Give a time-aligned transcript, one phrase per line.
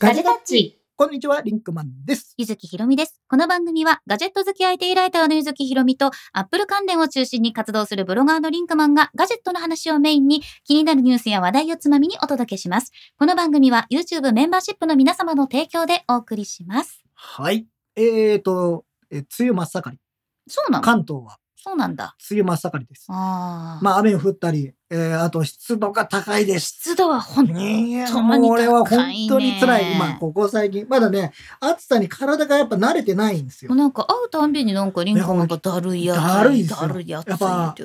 [0.00, 0.80] ガジェタッチ。
[0.96, 2.32] こんにちは、リンクマンです。
[2.38, 3.20] ゆずきひろみです。
[3.28, 12.92] この番組はガジェット好き IT ライターのゆずきひろみとアップル関連を中心に活動するブロガーのリンクマンがガジェットの話をメインに気になるニュースや話題をつまみにお届けします。
[13.18, 17.04] この番組は YouTube メンバーシップの皆様の提供でお送りします。
[17.14, 17.66] はい。
[17.94, 19.98] えーと、えー梅雨真っ盛り。
[20.48, 20.82] そうなの？
[20.82, 22.16] 関東はそうなんだ。
[22.30, 23.04] 梅雨真っ盛りです。
[23.10, 23.84] ああ。
[23.84, 26.78] まあ雨降ったり、えー、あと湿度が高いです。
[26.80, 28.98] 湿度は本当いやともにもう俺は本
[29.28, 29.80] 当に辛い。
[29.80, 30.84] 高いね今、ここ最近。
[30.88, 33.72] まだね、暑さに体がやっぱ慣れてないんですよ。
[33.72, 36.16] なんか会うたんびになんかリンクマンがだるいやつ。
[36.16, 37.76] だるいだるいやつやっぱ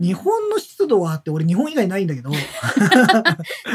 [0.00, 2.30] 日本の湿度はあって、俺日本以外ないんだけど。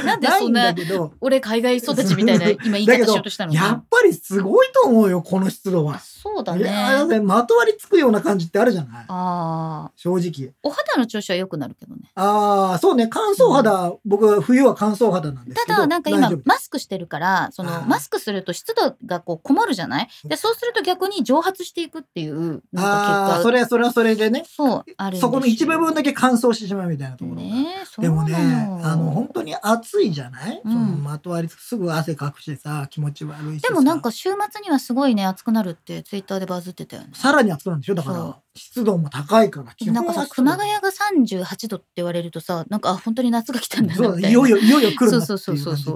[0.05, 3.57] なんでないんそんなだけど、俺海外育ちみたいな 今言い方しようとしたのに。
[3.57, 5.99] やっぱりすごいと思うよ、この湿度は。
[5.99, 7.05] そうだね。
[7.09, 9.91] てまとわりつくような感じってあるじゃないああ。
[9.95, 10.53] 正直。
[10.63, 12.01] お肌の調子は良くなるけどね。
[12.15, 15.75] ああ、そうね、乾燥肌、僕、冬は乾燥肌なんですけど。
[15.75, 20.09] ただ、なんか今マスクしてるから、その、マスクすると湿度がこう、こもるじゃない？
[20.25, 23.41] で、そうすると逆に蒸発していくっていう、なんか結果。
[23.43, 27.41] それ、それはそれでね、そう、あるそこの一部分だけ乾燥してしまうみたいなところが。
[27.43, 28.35] ねえそうでもね、
[28.83, 30.71] あの、本当に暑いじゃない、うん。
[30.71, 33.69] そのまとわりつく、すぐ汗かくしさ、気持ち悪いしさ。
[33.69, 37.09] でもなんか週末にはすごいね、暑くなるってツイッターでバズってたよね。
[37.13, 37.95] さらに暑くなるんでしょ？
[37.95, 44.29] だから、湿度も高いから、基なんかさ、熊谷が38度って言われるとさ、なんか、あ、本当に夏が来たんだなみたいな。
[44.29, 45.93] いよいよ、いよいよ来るなっていう感じで。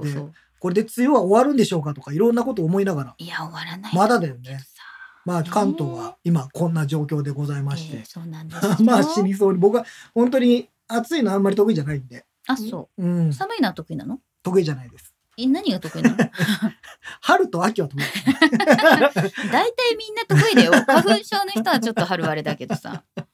[0.60, 3.14] これで梅雨は終わるんでしょうかとか、いろんなこと思いながら。
[3.18, 3.94] いや、終わらない。
[3.94, 4.82] まだだよねさ
[5.24, 8.04] まあ、関東は今こんな状況でございましてええ。
[8.04, 13.02] そうなんですよ まあ死にそうに僕は本当に暑いのあんまり得意じゃないんで、あ、そう。
[13.04, 14.18] うん、寒いのは得意なの？
[14.42, 15.11] 得意じゃないです。
[15.38, 16.16] え何が得意なの？
[17.20, 18.04] 春と秋は得意。
[18.50, 20.72] 大体みんな得意だよ。
[20.86, 23.02] 花粉症の人はちょっと春あれだけどさ。
[23.16, 23.24] うん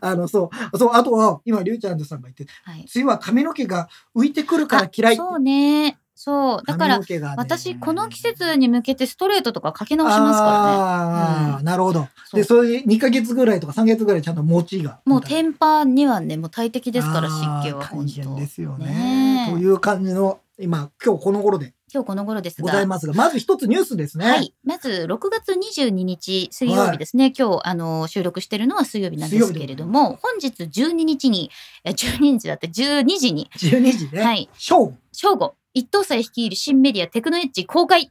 [0.00, 2.80] あのそうそうあとは今リュウちゃんさんが言ってはい。
[2.80, 5.16] 梅雨は髪の毛が浮いてくるから嫌い。
[5.16, 5.96] そうね。
[6.16, 6.66] そう。
[6.66, 7.04] だからね
[7.36, 11.52] 私、この季節に向けてストレートとかかけ直しますからね。
[11.54, 12.08] ああ、なるほど。
[12.24, 15.00] そうで、それで2ヶ月ぐらいとか3ヶ月ぐらいちゃんと持ちが。
[15.04, 18.36] もうテンパにはね、もう大敵ですから、湿気は本大変当。
[18.36, 22.86] ですよねねえという感じの、今、今日この頃で今日この頃ですございが。
[22.86, 24.26] ますが、まず一つニュースですね。
[24.26, 24.52] はい。
[24.64, 27.32] まず、6月22日水曜日ですね。
[27.36, 31.52] 今日、あの、収録してるのは水曜日なんですけれども、本日12日に、
[31.84, 34.22] え12日だって12時に、12時ね。
[34.22, 34.50] はい。
[34.58, 34.94] 正午。
[35.12, 38.10] 正午、一等祭率いる新メディアテクノエッジ公開。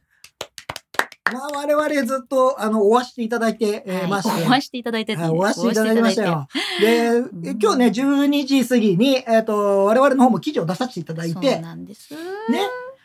[1.32, 4.44] まあ、我々ずっと、あの、追わしていただいて、えまして。
[4.44, 5.22] お会いしていただいてね。
[5.22, 6.48] はい、おわしていただきましたよ。
[6.80, 7.58] で、ん。
[7.58, 12.12] 今日ね、12時過ぎに、えっ、と、我々の方も記事を出させていただいそうて、なんです。
[12.12, 12.20] ね、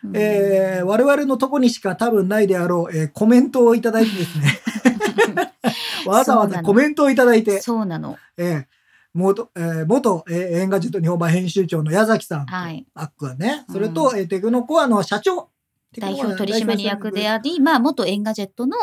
[0.04, 0.18] うん。
[0.18, 4.60] えー我々のとこにしか多分ないであろう、えーコメントをいただいてですね、
[6.06, 8.18] わざわざコメントをいただいて、そうなの。
[8.38, 8.66] えー
[9.14, 12.86] 元、えー元、えー、エンガジェット日本版編集長の矢崎さんと、はい。
[12.94, 15.50] アックはね、それと、えーテクノコアの社長、
[15.98, 18.78] 代表取締役でああり、まあ、元エンガジェットの、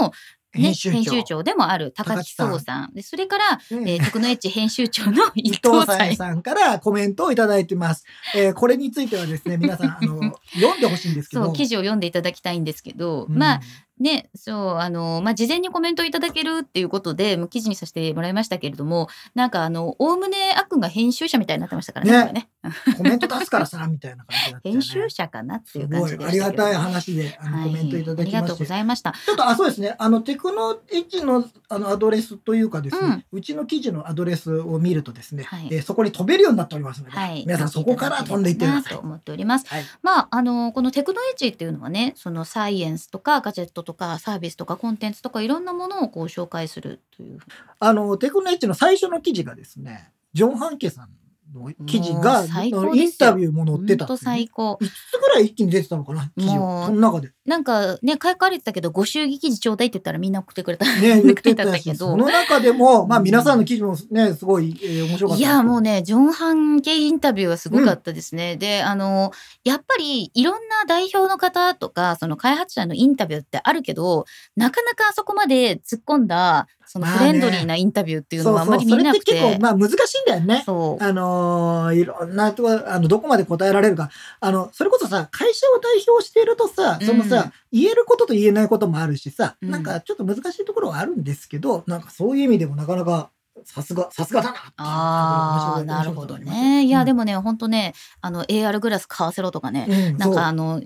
[0.54, 2.94] ね、編集長長でもある高木壮さん。
[2.94, 6.16] で、それから、えーテクノエッジ編集長の伊 伊藤藤さん。
[6.16, 8.04] さんからコメントをいただいてます。
[8.34, 11.44] えーこれについてはですね、皆さん、あの、 読んでほしいんですけど。
[11.44, 13.60] そう、記事を読んでいただきたいんですけど、うんまあ、
[13.98, 22.32] ね、そう、あの、まあ、事前にコメントをいただけるっていうことで、記事にさせてもらいましたけれども、なんかあの、おおむねあっくんが編集者みたいになってましたからね。
[22.32, 22.48] ね
[22.96, 24.80] コメント出すからさ、みたいな感じだったよね。
[24.80, 26.24] 編集者かなってすいう感じで。
[26.24, 28.64] ありがたい話で、あの、コメントいただきはい、ありがとうご。
[28.64, 29.12] ざいました。
[29.12, 29.94] ちょっと、あ、そうですね。
[29.98, 37.44] あの、テクノエッジの、あの、アドレスというかですね、うちの記事のアドレスを見るとですね、はいえーそこに飛べるようになっておりますので、はい。
[37.46, 38.98] 皆さんそこから飛んでいってくださいと。
[38.98, 39.66] 思っております。
[39.68, 39.84] はい。
[40.02, 47.38] まあ、あの、このテクノエッジっていうのはね、そのサイエンスとかガジェットとかサービスとかコンテンツとかいろんなものをこう紹介するという。
[47.78, 51.08] あの、テクノエッジの最初の記事がですね、ジョン・ハンケさん
[51.54, 54.78] の記事もが、インタビューも載ってたね最高。
[54.80, 57.32] 5つぐらい一気に出てたのかな記事の中で。
[57.44, 60.84] なんかね、書かれてたけど、ご祝儀記事ちょうだいって言ったらみんな送ってくれた。
[60.84, 65.86] ね、 言ってたけし、どその中でも、まあ皆さんの記事もね、すごい、えー面白かったいや、もうね。
[65.86, 68.56] ね、ジョン・ハン系インタビューはすごかったですね。
[68.56, 69.32] で、あの、
[69.64, 74.26] やっぱりいろんな代表の方とか、その開発者のインタビューってあるけど、
[74.56, 79.24] なかなかあそこまで突っ込んだ、そのまあねフレンドリーなインタビューっていうのそうそう、はあんまりそれっ見なくて。
[79.24, 80.62] て結構、まあ難しいんだよね。
[80.64, 81.04] そう。
[81.04, 84.10] あのーいろんなとこ、あの、どこまで答えられるか。
[84.40, 93.30] あの、それこそさ、会社を代表しているとさ、そのさ、うん言えることと言えないこともあるしさ、うんなんかちょっと難しいところはあるんですけど、なんかそういう意味でもなかなか、
[93.64, 96.84] さすが、さすがだなああ、なるほどね。
[96.84, 100.82] いや、でも、もね、ほんとね、あの、AR グラス買わせろとかね、うん、そうなんかあの、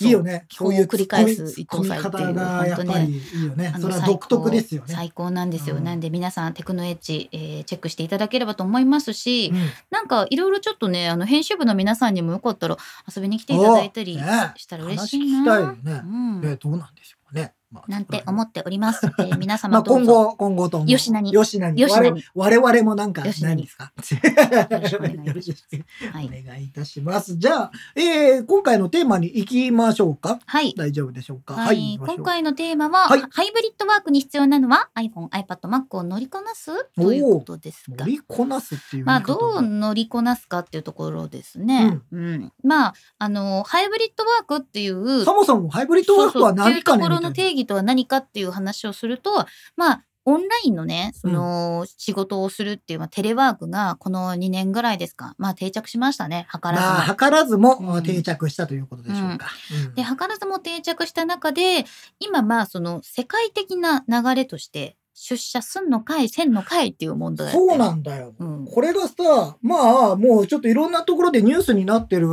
[0.00, 0.46] いいよね。
[0.50, 3.72] そういう繰り返す伊込み藤祭っていう方がやっぱりいいよね。
[3.80, 4.94] それは独特ですよね。
[4.94, 12.76] 最高なんですよ、うんなんで皆さんテクノエッジ、えーチェックしていただければと思いますし、うんなんかいろいろちょっとねあの編集部の皆さんにもよかったら
[13.14, 14.18] 遊びに来ていただいたり
[14.56, 17.25] したら嬉しいな、話聞きたいよねうんえーどうなんでしょう。
[17.70, 20.86] まあなんて思っております、 えー皆ま様あどうぞ、今後、今後とも。
[20.86, 21.32] 吉名に。
[21.32, 21.84] 吉名に。
[21.84, 22.24] 吉名に。
[22.34, 23.92] 我々もなんか吉名にないんですか？
[24.70, 25.68] よろしくお願いします。
[26.12, 27.36] はい、お願いいたします。
[27.36, 30.38] じゃあ、えー今回のテーマに行きましょうか？
[30.46, 30.74] はい。
[30.76, 31.54] 大丈夫でしょうか？
[31.54, 32.16] はい、行きましょう。
[32.18, 33.20] 今回のテーマは、はい。
[33.30, 36.70] ハイブリッドワークに必要なのは iPhone、iPad、Mac を乗りこなす？
[36.96, 38.06] ということですが乗。
[38.06, 41.98] りこなすっていうまあ、どう乗りこなすかっていうところですね。
[42.12, 42.52] うん。
[42.62, 47.22] まあ、あの、ハイブリッドワークっていう、そもそもハイブリッドワークは何かねそうそう
[47.56, 56.88] 義とは何かっていう話をすると、まあ、オンラインのね、その、仕事をするっていう、まあ、テレワークがこの2年ぐらいですか、まあ、定着しましたね、図らずも。
[56.88, 59.46] まあ、図らずもうん定着したということでしょうか。
[59.86, 61.84] うんで、図らずも定着した中で、
[62.18, 68.34] 今まあ、その世界的な流れとして、出社すんのかい、せんのかいっていう問題そうなんだよ。
[68.38, 72.28] うんこれがさ、まあ、もうちょっといろんなところでニュースになってる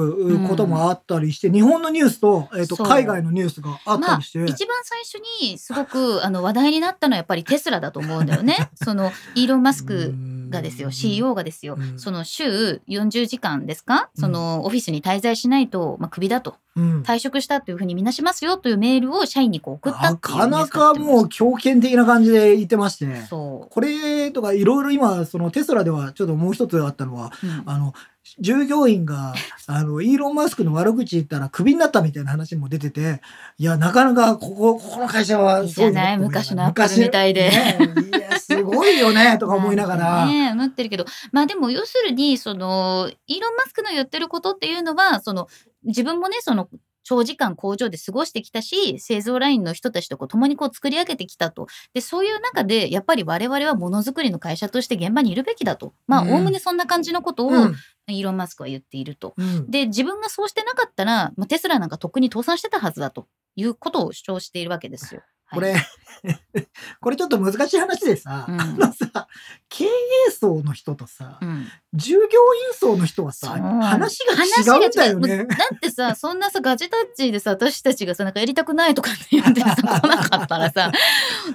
[0.50, 4.44] こともあったりして、日本のニュースと、えっ、と、海外のニュースがあったりして。
[4.44, 8.70] 一番最初にすごくあの話題になったのはやっぱりテスラだと思うんだよね。
[8.84, 10.14] そのイーロン・マスク
[10.54, 12.00] がですよ、CEO がですよ、うん。
[12.00, 17.02] その週40時間ですか、そのオフィスに滞在しないと、まあ、クビだと、うん。
[17.02, 23.22] 退職したというふうにみなしますよというメールを社員にこう送ったなっていうかなかもう強権的な感じで言ってまして。
[23.24, 27.32] そこれとかいろいろ今、そのテスラではちょっともう一つあったのは、
[27.66, 27.94] あの、
[28.40, 29.34] 従業員が、
[29.68, 33.22] あの、イーロン・マスクの悪口言ったらクビになったみたいな話も出てて、
[33.58, 36.18] いや、なかなかここ、ここの会社はいいじゃない？
[36.18, 37.50] 昔のアップルみたいで。
[37.52, 37.78] ね。
[38.18, 38.43] いや、す
[38.74, 40.26] ごいよね、とか思いながら。
[40.26, 45.48] ね思ってるけどまあでも要するにそのイーロン・マスクの言ってることっていうのはその
[45.84, 46.70] 自分もねその
[47.04, 57.76] 長時間工場で過ごしてきたし製造ラインの人たちとこう共にこう作り上げてきたとでそういう中でやっぱり我々はものづくりの会社として現場にいるべきだとまあうんおおむねそんな感じのことをうん
[58.10, 59.34] イーロン・マスクは言っていると。
[59.38, 65.22] うんで自分がそうしてなかったらもうテスラなんかとっくに倒産してたはずだということを主張しているわけですよ。
[65.62, 65.76] はいこれ、
[67.02, 69.28] これちょっと難しい話でさ、うんあのさ、
[69.70, 72.28] 経営層の人とさ、うん従業員
[72.74, 75.46] 層の人はさ、話が違うんだよね。
[75.46, 80.92] だってさ、 そんなさ、ガジェタッチでさ、私たちがさ、なんかやりたくないとかって言ってさ、 来なかったらさ、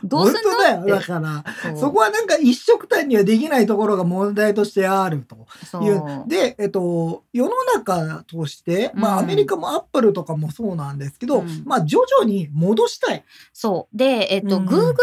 [0.05, 0.51] どうすんの？
[0.51, 1.01] 本当だよ。
[1.01, 1.45] だから、
[1.77, 5.49] そこはなんか一色単にはできないところが問題としてあると
[5.83, 6.25] いう。
[6.29, 13.25] で、えっと、世の中として、まうんあアメリカもアップルとかもそうなんですけど、うんまあ徐々に戻したい。
[13.53, 13.88] そう。
[13.93, 14.95] で、えっと、うん Google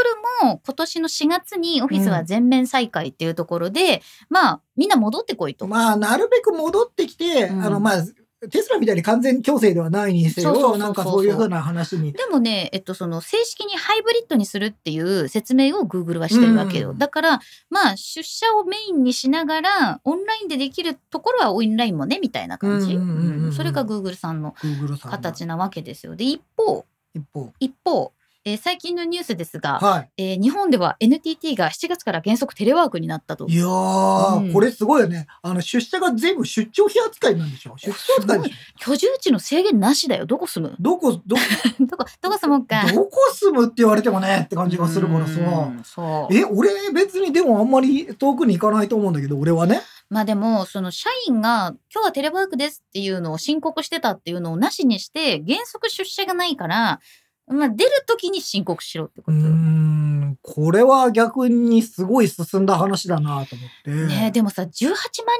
[0.43, 5.67] も今年の4月にオフィスは全面再開っていうところで、まあ、みんな戻ってこいと。
[5.67, 8.03] まあなるべく戻ってきて、うんあのまあ、
[8.49, 12.13] テスラみたいに完全強制ではないにせよ、なんかそういうふうな話に。
[12.13, 16.91] でもね、えっと、その正式にハイブリッドにするっていう説明を Google はしてるわけよ。
[16.91, 22.95] うんだから、まあ、出社をメインにしながら、オンラインでできるところはオンラインもね、みたいな感じ。
[22.95, 23.85] うんうんうんうんうんそれが
[24.15, 26.15] さんの Google さんの形なわけですよ。
[26.15, 27.53] で、一方、一方。
[27.59, 28.11] 一方、
[28.47, 33.53] えー最近のニュースですが、はえー日本では NTT が7月から原則テレワークになったとい。
[33.53, 33.57] い。
[33.57, 35.25] やー、うんこれすごいよね。
[35.41, 40.27] あの、出社が全部出張費扱いなんでしょ出張扱い居住地の制限なしだよ。
[40.27, 40.75] どこ住む？
[40.79, 41.35] どこ、ど、
[41.87, 42.85] どこ、どこ住もうか。
[42.93, 45.33] どこ住むって言われてもねって感じがするからさ。
[45.39, 46.33] うんそう。
[46.35, 49.81] え、俺別にでもあんまり遠くに行かないと思うんだけど、俺はね。
[50.07, 56.99] まあでも、その社員が今日はテレワークですっていうのを申告してたっていうのをなしにして、原則出社がないから、
[57.47, 59.43] まあ出るときに申告しろってことよ。
[59.47, 63.91] ん、これは逆にすごい進んだ話だなと思って。
[63.91, 64.95] ねでもさ、18万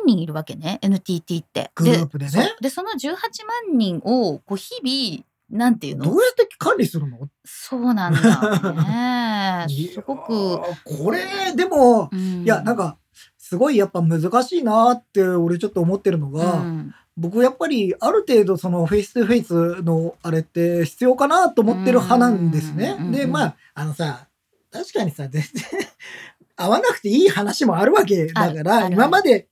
[0.06, 1.72] 人いるわけね、NTT って。
[1.76, 6.06] グループでねで、その18万人を、こう、日々、なんていうの？
[6.06, 7.30] どうやって管理するの？
[7.44, 9.74] そうなんだね。
[9.94, 10.60] すごく。
[10.84, 12.98] これ、でも、うんいや、なんか、
[13.38, 23.12] すごいやっぱ難しいなって俺ちょっと思ってるのが、うん僕やっぱりある程度そのフェイス2フェイスのあれって必要かなと思ってる派なんですねうん。
[23.12, 24.28] で、まあ、あのさ、
[24.72, 25.64] 確かにさ、全然
[26.58, 29.48] 合わなくていい話もあるわけだから、今まで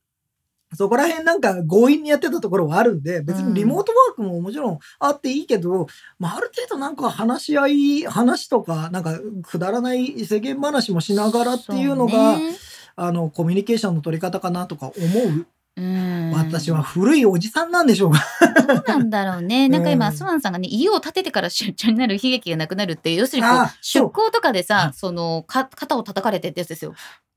[0.75, 5.87] そこら辺なんか強引にやってたところはあるんで、別にリモートワークももちろんあっていいけど、
[6.19, 12.55] まあある程度なんか話し合い、話とか、なんかくだらない世間話もしながらっていうのが、ね
[12.95, 15.47] あの、コミュニケーションの取り方かなとか思う。
[15.75, 18.19] うん私は古いおじさんなんでしょうが。
[18.67, 19.69] どうなんだろうね。
[19.69, 26.93] なんか今、うんスワンさんがね、家を建ててから出張になる悲劇がなくなるっていう、要するにこうあ、出向とかであさ、その、か、肩を叩かれてってやつですよ。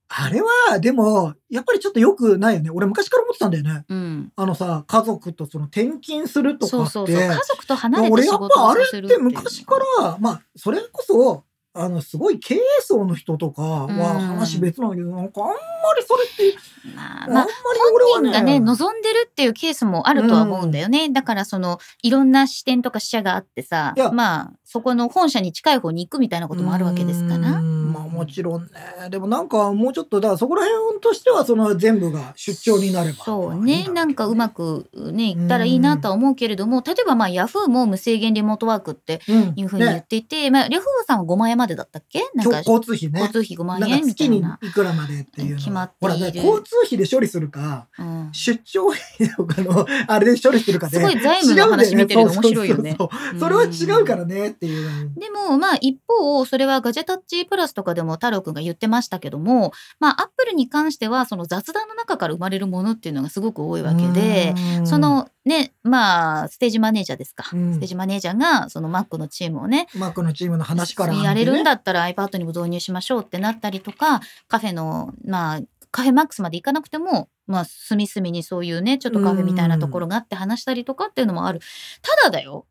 [0.09, 2.71] あれは、でも、やっぱりちょっと良くないよね。
[2.71, 3.85] 俺昔から思ってたんだよね。
[3.89, 4.33] うん。
[4.37, 6.91] あのさ、家族とその転勤するとかって。
[6.91, 7.17] そうそうそう。
[7.17, 11.45] 家族と離れて俺仕事をやっぱあれって昔から、まあ、それこそ、
[11.77, 15.55] あの、すごい経営層の人とかはうん話別なんだけど、なんかあんま
[15.99, 16.59] りそれって、
[16.95, 21.11] まあ、あんまりまあ、俺は本人がね、望んでるっていうケースもあるとは思うんだよね。
[21.11, 27.61] だから、その、いろんな視点とか視野があってさまあ、そこの本社に近い方に行くみたいなこともあるわけですから。
[27.61, 28.71] うんまあもちろんね。
[29.11, 33.25] でもなんかもうちょっと、だからそこら辺としてはその全部が出張になれば。
[33.25, 33.83] そういいね。
[33.83, 42.21] だろなんかうまく、くね、いったらいいなとは思うけれども、例えばまあ、ヤフーも無制限リモートワークってうんいうふうに言っねていて、まあ、ヤフーさんは5万円までだったっけ？
[42.35, 43.21] なんか、交通費ね。
[43.21, 44.59] 交通費5万円みたいな。
[44.63, 50.97] いくらまでっていうの決まっているほら、ね、交通費で処理するか、うん出張費とかの、あれで処理するかで。
[50.99, 52.97] すごい財務の話見てると面白いよね
[53.39, 55.13] それは違うからねっていう。
[55.17, 75.61] でもまあ一方それはガジェタッチプラスとかでも太郎くんが言ってましたけどもまあアップルに関してはその雑談の中から生まれるものっていうのがすごく多いわけでうんそ、のねまあステージマネージャーですか、うんステージマネージャーがその Mac のチームをねマックのチームの話から、やれるんだっったら iPad にも導入しましょうってなったりとかカフェのまあ
[75.93, 81.61] カフェマックスまで行かなくても、まあ、隅々にそういうねちょっとカフェみたいなところがあって話したりとかっていうのもある。
[82.03, 82.67] ただだよ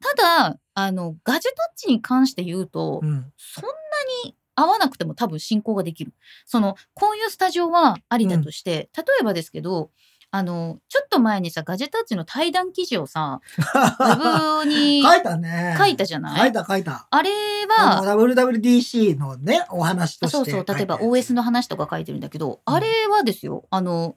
[0.00, 0.14] た
[0.50, 3.32] だあのガジェタッチに関して言うと、うん。
[3.36, 3.70] そんな
[4.24, 6.12] に合わなくても多分進行ができる。
[6.46, 9.90] そのこういうスタジオはありだとして、例えばですけど
[10.30, 15.74] あのちょっと前にさガジェタッチの対談記事をさウェブに 書いたね。
[15.78, 16.40] 書いたじゃない？
[16.40, 17.06] 書いた書いた。
[17.10, 17.30] あれ
[17.78, 24.14] あはの WWDC のね、お話としてそうそう例えば OS の話とか書いてるんだけど、うんあれはですよあのん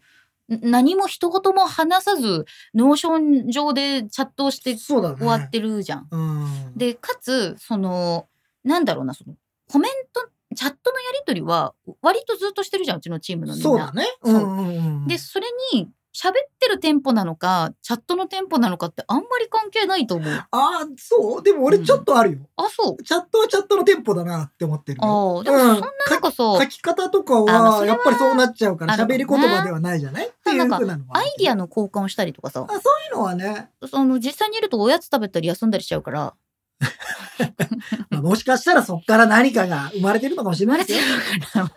[0.49, 4.75] 何も一言も話さず Notion 上でチャットをして。
[4.75, 6.07] 終わってるじゃん。
[6.09, 6.73] うん。
[6.75, 8.27] でかつその
[8.63, 9.35] なんだろうなその
[9.71, 13.69] コメントチャットのやり取りは割とずっとしてるじゃんうちのチームのみんな。
[13.69, 14.05] そうだね。
[14.23, 14.71] うんうんう
[15.05, 15.07] ん。
[15.07, 20.33] でそれに喋ってるテンポなのかチャットのテンポなのかってあんまり関係ないと思う。
[20.33, 21.43] ああ、そう。
[21.43, 22.39] でも俺ちょっとあるよ。
[22.57, 23.03] あそう。
[23.03, 25.37] チャットはチャットのテンポだなって思ってるよ。
[25.37, 25.81] ああでもそんなうん。
[25.81, 30.27] なんかさ、書き方とかはやっぱりそうなっちゃうから喋り言葉ではないじゃない？
[30.27, 32.65] っていうふうなのはアイディアの交換をしたりとかさ。
[32.67, 32.81] あそうい
[33.13, 36.33] うのはね、その実際にいるとおやつ食べたり休んだりしちゃうから
[38.09, 41.69] まあ、もしかしたらそっから何かが生まれてるのかもしれないですよ。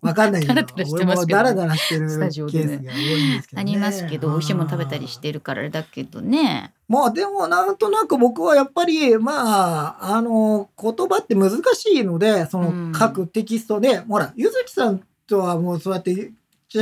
[0.00, 3.70] わかんないけど俺もダラダラしてるケースが多いんですけど、ね。
[3.70, 6.74] ありますけど美味しいもの食べたりしてるからだけどね。
[6.88, 16.32] まあでもなんとなく僕はやっぱりまああの言葉って難しいのでそうんの書くテキストで、ほらゆずきさんとはもうそうやって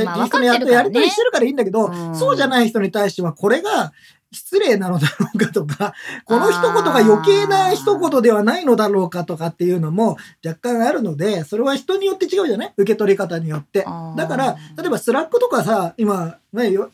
[0.03, 0.83] まあトのや分かってるからね。
[0.83, 2.15] やり取りしてるからいいんだけど、うん。
[2.15, 3.91] そうじゃない人に対してはこれが
[4.31, 5.93] 失礼なのだろうかとか
[6.25, 12.73] この一言が余計な一言ではないのだろうかとかっていうのも若干あるのでそれは人によって違うじゃない？
[12.75, 13.85] 受け取り方によって。
[14.17, 16.89] だから例えばスラックとかさ今ねいろ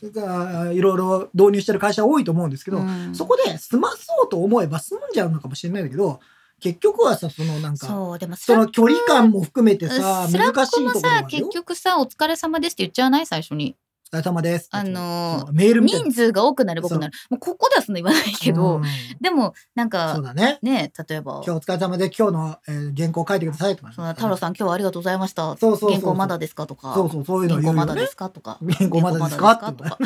[0.82, 3.14] ろ導入してる会社多いと思うんですけど、うん。
[3.14, 6.20] そこで済まそうと思えば済んじゃうのかもしれないんだけど
[6.60, 11.58] 結局はさそのなんかそそうでもスラッの距離感も含めてさスラ難しいックもさところはあるよ結。
[11.58, 13.26] 局さお疲れ様ですって言っちゃわない？
[13.26, 13.76] 最初に
[14.12, 14.68] お疲れ様です。
[14.72, 18.82] あのーメール人数が多くなる僕なるもうここではそんな言わないけど、うん
[19.20, 20.58] でもなんそかうだね。
[20.62, 23.92] ね例えば今日お疲れ様で今日の、えー原稿書いてくださいとか。
[23.92, 28.06] その太郎さん今日はありがとうございましたそうそう原稿まだですかとかそうそうそういうの言うよね原稿まだで。
[28.08, 29.98] すかとか原稿まだですかとか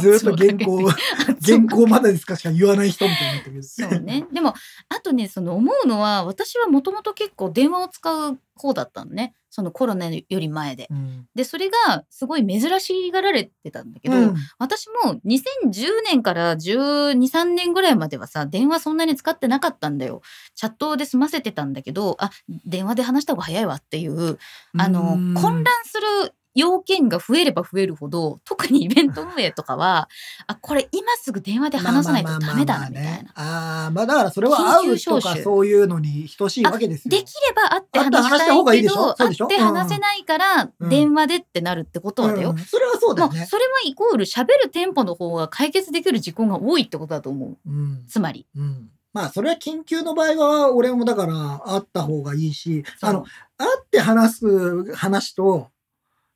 [0.00, 0.88] ずーっと原稿
[1.44, 3.62] 原稿まだですかしか言わない人みたいになってる。
[3.64, 4.24] そうね。
[4.32, 4.54] でも、
[4.88, 9.34] あとね、その思うのは、私はもともと結構電話を使う方だったのね。
[9.54, 10.88] そのコロナより前で。
[10.90, 11.26] うん。
[11.34, 20.22] で、それがすごい珍しがられてたんだけど、うん私も2010年から12、3年ぐらいまではさ、電話そんなに使ってなかったんだよ。
[20.54, 22.30] チャットで済ませてたんだけど、あ、
[22.64, 24.38] 電話で話した方が早いわっていう、
[24.78, 30.08] あの、うん混乱する要件が増えれば増えるほど、特にイベント運営とかは、
[30.46, 33.30] あ、これ今すぐ電話で話さないとダメだな、みたいな。
[33.34, 37.10] ああ、まあだからそれは会うとかそういうのに等しいわけですよ。
[37.10, 38.96] できれば会って話ししたたいけ方がいいでしょ？
[39.08, 42.50] ど、会って話せないからうん電話でってなるってことはだよ。
[42.50, 43.46] うんそれはそうだよね。
[43.50, 47.56] それはイコール喋るテンポの方が解決できる事項が多いってことだと思う。
[47.66, 48.04] うん。
[48.08, 48.46] つまり。
[48.56, 48.90] うん。
[49.12, 53.24] まあそれは緊急の場合は俺もだから会った方がいいし、あの、
[53.58, 55.68] 会って話す話と、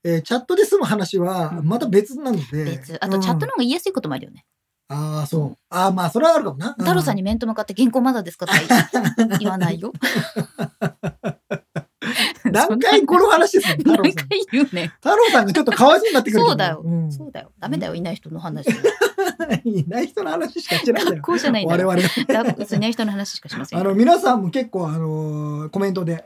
[0.07, 2.65] えーチャットで済む話はうんまた別なので。
[2.65, 2.97] 別。
[3.05, 4.45] あとチャットのの、方が言いやすいこともあるよね。
[4.89, 5.59] ああ、そう。
[5.69, 6.75] ああ、まあそれはあるかもな。
[6.79, 7.23] 太郎さんに。
[7.23, 8.59] に面と向かって原稿まだですかとか
[9.39, 9.93] 言わないよ。
[12.57, 14.15] だ何回この話です何。
[14.15, 14.93] 回言うね。
[15.03, 16.45] 太郎さんがちょっとかわいそうになってくる。
[16.45, 17.53] そうだよんそうだよ。
[17.59, 18.67] ダメだよ、いない人の話。
[19.65, 21.89] いない人の話しかしてないんだじゃない我よ。
[21.89, 23.85] 々いない人の話しかしませんよ。
[23.85, 26.25] あの、皆さんも結構、あのーコメントで、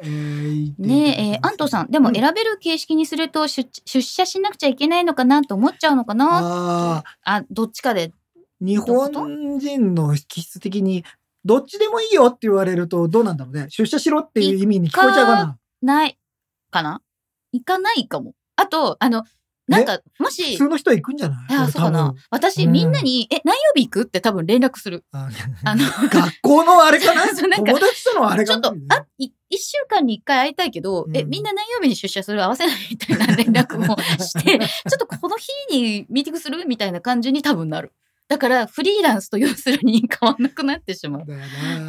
[0.79, 8.09] ねえ、えー、安藤さん、でもうん選べる形式にすると出出社しなくちゃいけないのかなと思っちゃうのかなああ、どっちかで。
[8.09, 8.13] ー
[8.61, 11.05] 日本人の気質的に、
[11.45, 13.67] どっちでもいいよって言われるとどうなんだろうね。
[13.71, 15.59] 出社しろっていう意味に聞こえちゃうかな。
[15.83, 16.19] ない
[16.71, 17.03] かな？
[17.53, 18.35] 行かないかも。
[18.57, 19.25] あと、あの、
[19.69, 21.53] なんか、もし、普通の人は行くんじゃない？
[21.53, 22.15] いや、そうかな。
[22.31, 22.73] 私、うん。
[22.73, 24.03] みんなに、え、何曜日行く？
[24.03, 25.05] って多分連絡する。
[25.13, 25.29] あ
[25.65, 27.29] あの、 学校のあれかな？
[27.35, 28.63] そうなんか友達とのあれかな？
[28.63, 31.31] ちょっと、あ、い一週間に一回会いたいけど、え、うん。
[31.31, 32.43] みんな何曜日に出社する？
[32.43, 32.77] 合わせない？
[32.91, 36.65] みたいな連絡もして、 ちょっとこの日にミーティングする？
[36.67, 37.93] みたいな感じに多分なる。
[38.31, 41.27] だから、フリーランスと要するに変わんなくなってしまう。
[41.27, 41.41] だよ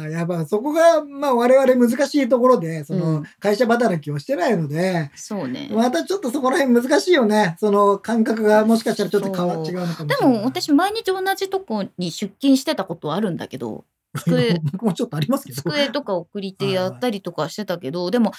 [0.02, 0.08] な。
[0.08, 5.70] やっぱそこが、まあ我々難しいところで、そうのん会社働きをしてないので、そうね。
[5.72, 7.54] またちょっとそこら辺難しいよね。
[7.60, 10.38] その感覚がもしかしたらちょっと変わ違うのかもしれでない。
[10.40, 13.84] も、私、毎日同じとこに出勤してたことはあるんだけど、
[14.18, 15.62] 机 僕もちょっとありますけど。
[15.62, 18.32] 机とか送り手やったりとかしてたけど、でも、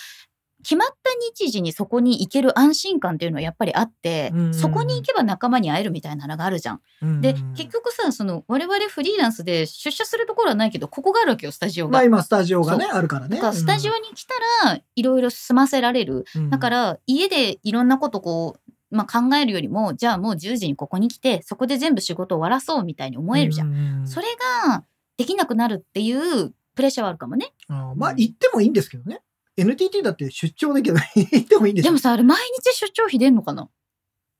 [0.63, 6.81] 決まった日時にそこに行ける安心感っていうのはやっぱりあって、うんそこに行けば仲間に会えるみたいなのがあるじゃん。
[7.01, 11.91] うんで、結局さ、その、我々フリーランスで出社するところはないけど、ここがあるわけよ、スタジオが。
[11.91, 13.35] まあ今スタジオがね、あるからね。
[13.35, 14.33] だからスタジオに来た
[14.65, 16.25] ら、いろいろ済ませられる。
[16.35, 24.03] うんだか、ら、家でいろんなことこう、まあ、考えるよりも、じゃあもう10時にここに来て、そこで全部仕事終わらそうみたいに思えるじゃん。
[24.03, 24.27] んそれ
[24.67, 24.83] が
[25.17, 27.53] できなくなるっていうプレッシャーはあるかもね。
[27.67, 29.21] あまあ行ってもいいんですけどね。
[29.57, 31.89] NTT だって出張できる行ってもいいんでしょ？
[31.89, 33.69] でもさ、あれ毎日出張費出んのかな？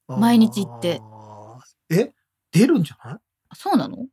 [0.08, 1.00] 毎日行って。
[1.02, 2.14] あーえ？
[2.52, 3.20] 出るんじゃない？
[3.56, 4.08] そうなの？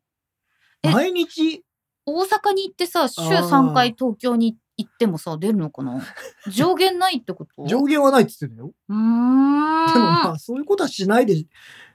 [0.82, 0.90] え？
[0.90, 1.64] 毎日？
[2.06, 3.48] 大阪に行ってさ、週あー。
[3.48, 6.02] 3回東京に行ってもさ、出るのかな？
[6.50, 7.66] 上限ないってこと？
[7.66, 8.72] 上限はないって言ってるよ。
[8.88, 9.92] うーん。
[9.92, 11.34] でもまあそういうことはしないで、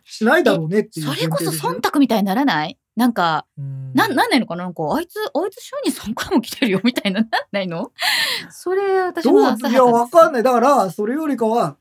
[0.04, 1.70] しないだろうねっていうそれこそ前提でしょ。
[1.80, 2.78] 忖度みたいにならない？
[2.96, 4.64] なんか、うんなん、なんないのかな？
[4.64, 7.92] なんか、あいつ、あいつ週に3回も来てるよみたいな、 なんないの？
[8.50, 10.34] それ、私も浅いや、わかんい。
[10.34, 10.44] ない。
[10.44, 11.78] だから、それよりかは、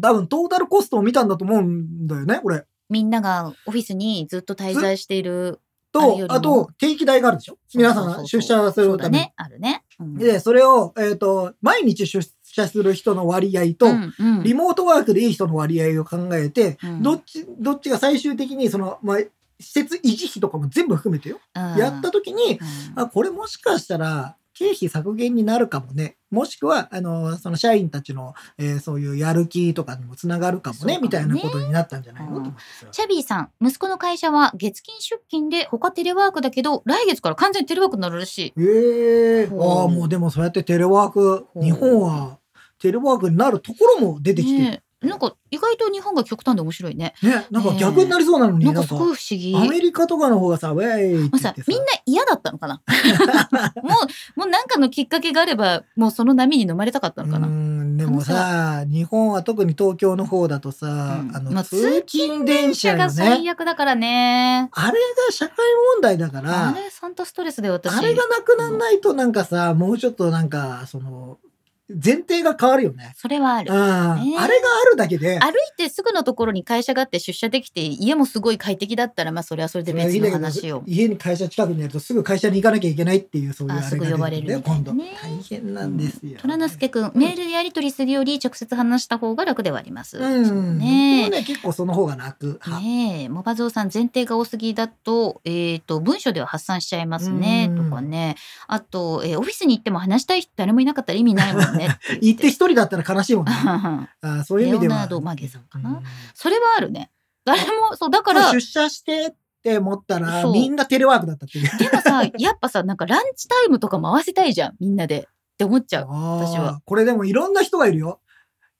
[0.00, 2.64] 多分トータルコストを見たんだと思うんだよね、これ。
[2.90, 5.60] みんながオフィスにずっと滞在している。
[5.92, 7.56] と、あと、定期代があるでしょ？
[7.74, 8.90] 皆さんが出社するために。
[8.90, 9.32] そうだね。
[9.36, 9.84] あるね。
[9.98, 19.18] うんで、それを、えっ、と、毎日出社する人の割合と、うんうんリモートワークでいい人の割合を考えて、うんどっち、どっちが最終的に、その、まあ、
[19.60, 21.38] 施設維持費とかも全部含めてよ。
[21.54, 21.76] うん。
[21.76, 22.58] やった時に、
[22.94, 23.02] うん。
[23.02, 26.16] あ、これもしかしたら、経費削減になるかもね。
[26.30, 31.02] もしくは、あの、その社員たちの、えーそういうやる気とかにもつながるかもね、もね。
[31.02, 32.56] みたいなことになったんじゃないの、うん。
[32.90, 38.54] チャビーさん、息子の会社は月金出勤で他テレワークだけど、来月から完全にテレワークになるらしい。
[38.58, 42.38] ええああ、もうでもそうやってテレワーク、日本は
[42.78, 47.14] テレワークになるところも出てきて、ね、ねえなんか意外と日本が極端で面白いね。
[47.50, 49.54] なんか逆になりそうなのに、なんかなんかすごい不思議。
[49.54, 52.80] アメリカとかの方がさ、ウェイもうさみんな嫌だったのかな
[53.82, 53.90] も
[54.36, 60.88] う、もうなんかのきっかけがあれば、もうその波に飲まれたかったのかなうーんでもさ、日本は特に東京の方だとさ、う
[61.32, 63.10] んあの、まあ通勤電車が。
[63.10, 64.68] 最悪だからね。
[64.72, 65.56] あれが社会
[65.94, 67.94] 問題だから、あれ、サンタストレスで私。
[67.94, 71.38] あれがなくならないとなんかさ、もうちょっとなんか、その、
[71.88, 73.12] 前提が変わるよね。
[73.16, 73.72] それはある。
[73.72, 73.80] うん。
[73.80, 74.48] あねれがあ
[74.90, 80.82] るだけで、歩いてすぐのところに会社があって出社できて家もすごい快適だったらまあそれはそれで別の話を。
[80.86, 86.38] 家に会社近くにあるとすぐ会社に行かなきゃいけないっていうそういうあれがあすぐ呼ばれるみたいな今度ね大変なんですよ。
[86.40, 90.18] 虎之助くん、メールでやり取りするより直接話した方が楽ではあります。
[90.18, 90.78] うん。
[90.78, 92.60] ねね結構その方が楽。
[92.80, 98.34] ねえ、モバゾウさん前提が多すぎだと、えっ、と、文章では発散しちゃいますね、うんとかね。
[98.66, 103.52] あと、えーオフィスに行っても話したい人誰もいなかったら意味ないもんね 行って一人だったら悲しいもんね。
[103.52, 104.94] あそういう意味では。
[104.94, 106.02] レオナードマゲさんかなうん
[106.34, 107.10] それはあるね。
[107.44, 111.78] 誰も、そう、だから、出社してって思ったらみんなテレワークだったっていう。
[111.78, 115.28] でもさ、やっぱさ、なんかランチタイムとか回せたいじゃん、みんなで。
[115.28, 116.08] って思っちゃう。
[116.08, 118.20] 私はこれでもいろんな人がいるよ。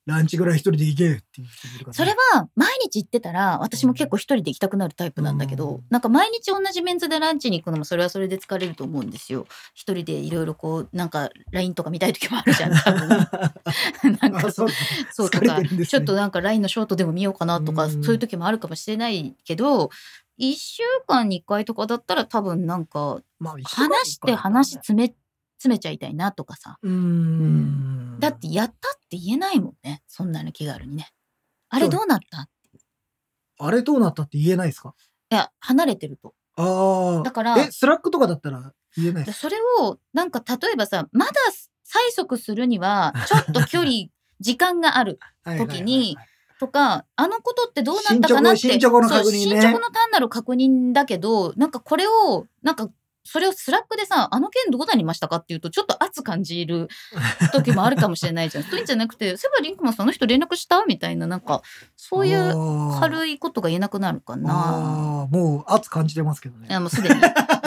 [0.06, 1.86] ランチぐらい一人で行けっていう人いるから。
[1.88, 5.84] ねそれは、毎日行ってたら、私も結構一人で行きたくなるタイプなんだけど、うん。
[5.90, 9.46] なんか毎日同じメンズでランチに行くのも、それはそれで疲れると思うんですよ。
[9.74, 12.70] 一人でいろいろこう、なんか、LINE とか見たい時もあるじゃん。
[14.20, 14.68] なんかあそう
[15.12, 15.86] そうとかね。
[15.86, 18.04] ちょっとなんか LINE のショートでも見ようかなとか、うん。
[18.04, 19.90] そういう時もあるかもしれないけど、
[20.38, 23.20] 一週間に一回とかだったら多分なんか、
[23.64, 25.14] 話して話詰め、
[25.58, 26.78] 詰めちゃいたいなとかさ。
[26.82, 28.18] うーん。
[28.20, 28.76] だってやったっ
[29.10, 30.02] て言えないもんね。
[30.06, 31.10] そんなの気軽にね。
[31.68, 32.48] あれどうなった？
[33.58, 34.94] あれどうなったって言えないですか？
[35.30, 36.34] いや、離れてると。
[36.56, 37.22] ああ。
[37.22, 39.32] だから、え、 Slack とかだったら言えない。
[39.32, 43.90] それを、なんか例えばさ、まだ催促するには、ちょっと距離、
[44.40, 45.18] 時間がある
[45.58, 46.16] 時に
[46.60, 48.58] とか、あのことってどうなったかなって。
[48.60, 52.90] 進捗の確認ね進捗の単なる確認だけど、なんかこれを、なんか、
[53.26, 56.88] それを Slack でさ、あの件どうなりましたかっていうと、ちょっと熱感じる
[57.52, 58.64] 時もあるかもしれないじゃん。
[58.64, 61.62] そういうんじゃなくて、そういえばリンクマンさんあの人連絡したみたいな、なんか、
[61.96, 65.26] そういう軽いことが言えなくなるかな。
[65.30, 67.20] もう圧感じてますけどねいや、もうすでに。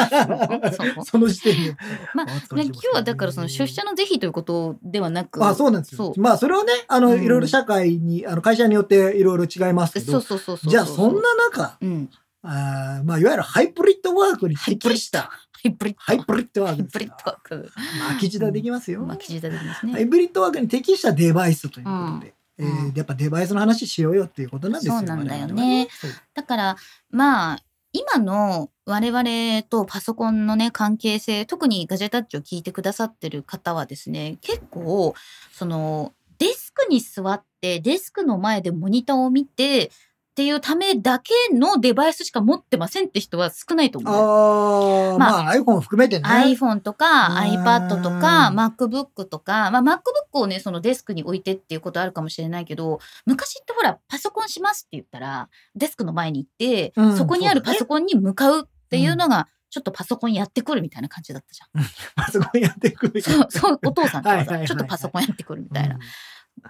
[1.05, 1.75] その時点で
[2.13, 10.71] まあ、ね今日はだからその出社の是非ということではなく、あそうなんですよまあそれはねあの、うんいろいろ社会にあの会社によっていろいろ違いますけどそうそうそうそう。
[10.71, 12.09] じゃあそんな中うん。
[12.41, 15.29] あーまあいわゆるハイブリッドワークに適したハ
[15.63, 15.99] イブリッド。
[15.99, 17.71] ハイブリッドワーハイブリッドワーク。
[18.09, 20.05] 巻き舌できますよ、まあ、記事できますハイね。
[20.05, 22.67] ブリッドワークに適したデバイスということで、うん。
[22.67, 25.87] えーやっぱデバイスの話しようよっていうことなんですよそうなんだよね。
[26.33, 26.75] だから、
[27.09, 27.59] まあ、
[27.93, 35.15] 今の我々とパソコンのね、関係性、特にガジェタッチを聞いてくださってる方はですね、結構、
[35.51, 39.91] その、デスクに座って、デスクの前でモニターを見て、
[40.39, 44.15] っていうためだけのデバイスしか持ってませんって人は少ないと思う。
[44.15, 61.83] あーままあ、iPhone 含めてね iPhone とかうん iPad とか MacBook とか、まあ、MacBook をね、そのデスクに置いてっていうことあるかもしれないけど、昔ってほら、パソコンしますって言ったら、デスクの前に行って、うんそこにあるパソコンに向かうっていうのが、ちょっとパソコンやってくるみたいな感じだったじゃん。
[62.15, 65.99] パソコンやってくるそう、そう、お父さんとかさ、はいはいはいはいちょっとパソコンやってくるみたいな。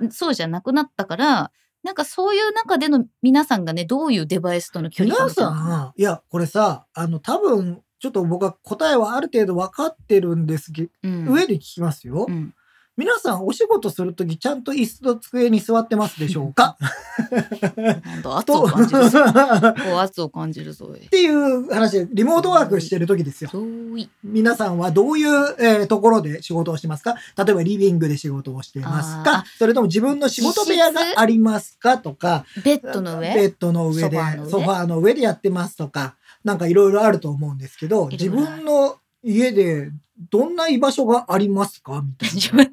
[0.09, 1.51] そうじゃなくなったから、
[1.83, 12.25] なんかそういう中での皆さんがね、どういうデバイスとの距離感皆さん、いや、これさ、あの、多分、ちょっと僕は答えはある程度分かってるんですけど、うん、上で聞きますよ。
[12.29, 12.53] うん、
[12.99, 16.75] 皆さん、お仕事するとき、ちゃんと椅子と机に座ってますでしょうか？
[17.77, 19.19] なんだ、圧とを感じるぞ。
[20.01, 20.93] 圧を感じるぞ。
[21.09, 23.51] ていう話で、リモートワークしてるときですよ。
[24.21, 27.15] 皆さんはどういう、えーところで仕事をしてますか？
[27.37, 29.45] 例えばリビングで仕事をしてますか？
[29.57, 31.99] それとも自分の仕事部屋がありますか？
[31.99, 33.33] とか、ベッドの上？
[33.33, 34.17] ベッドの上で
[34.49, 35.13] ソファーの上？
[35.13, 39.89] でやってますとか、なんかいろいろあると思うんですけど、自分の家で
[40.31, 42.03] どんな居場所がありますか？
[42.05, 42.35] みたいな。
[42.35, 42.69] 自分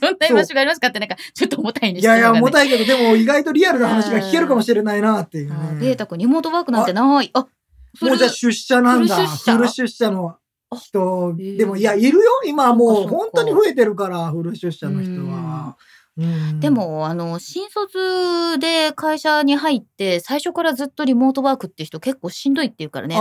[0.00, 2.00] どんな居場所がありますかってなんかちょっと重たいね。
[2.00, 2.52] いやいや、重い。
[2.52, 5.80] たいけど、でも意外とリアルな話が聞けるかもしれないなっていうね。
[5.80, 7.30] ベータ君リモートワークなんてない。
[7.32, 9.26] あ、もうじゃあ出社なんだ。
[9.26, 10.36] フル出社の
[10.76, 11.34] 人。
[11.36, 12.24] でもいや、いるよ。
[12.46, 15.76] 今はもそう本当に増えてるから、フル出社の人は。
[16.18, 23.16] うんで、も、あの、新卒で会社に入って、最初からずっとリモートワークって人結構しんどいっていうからね。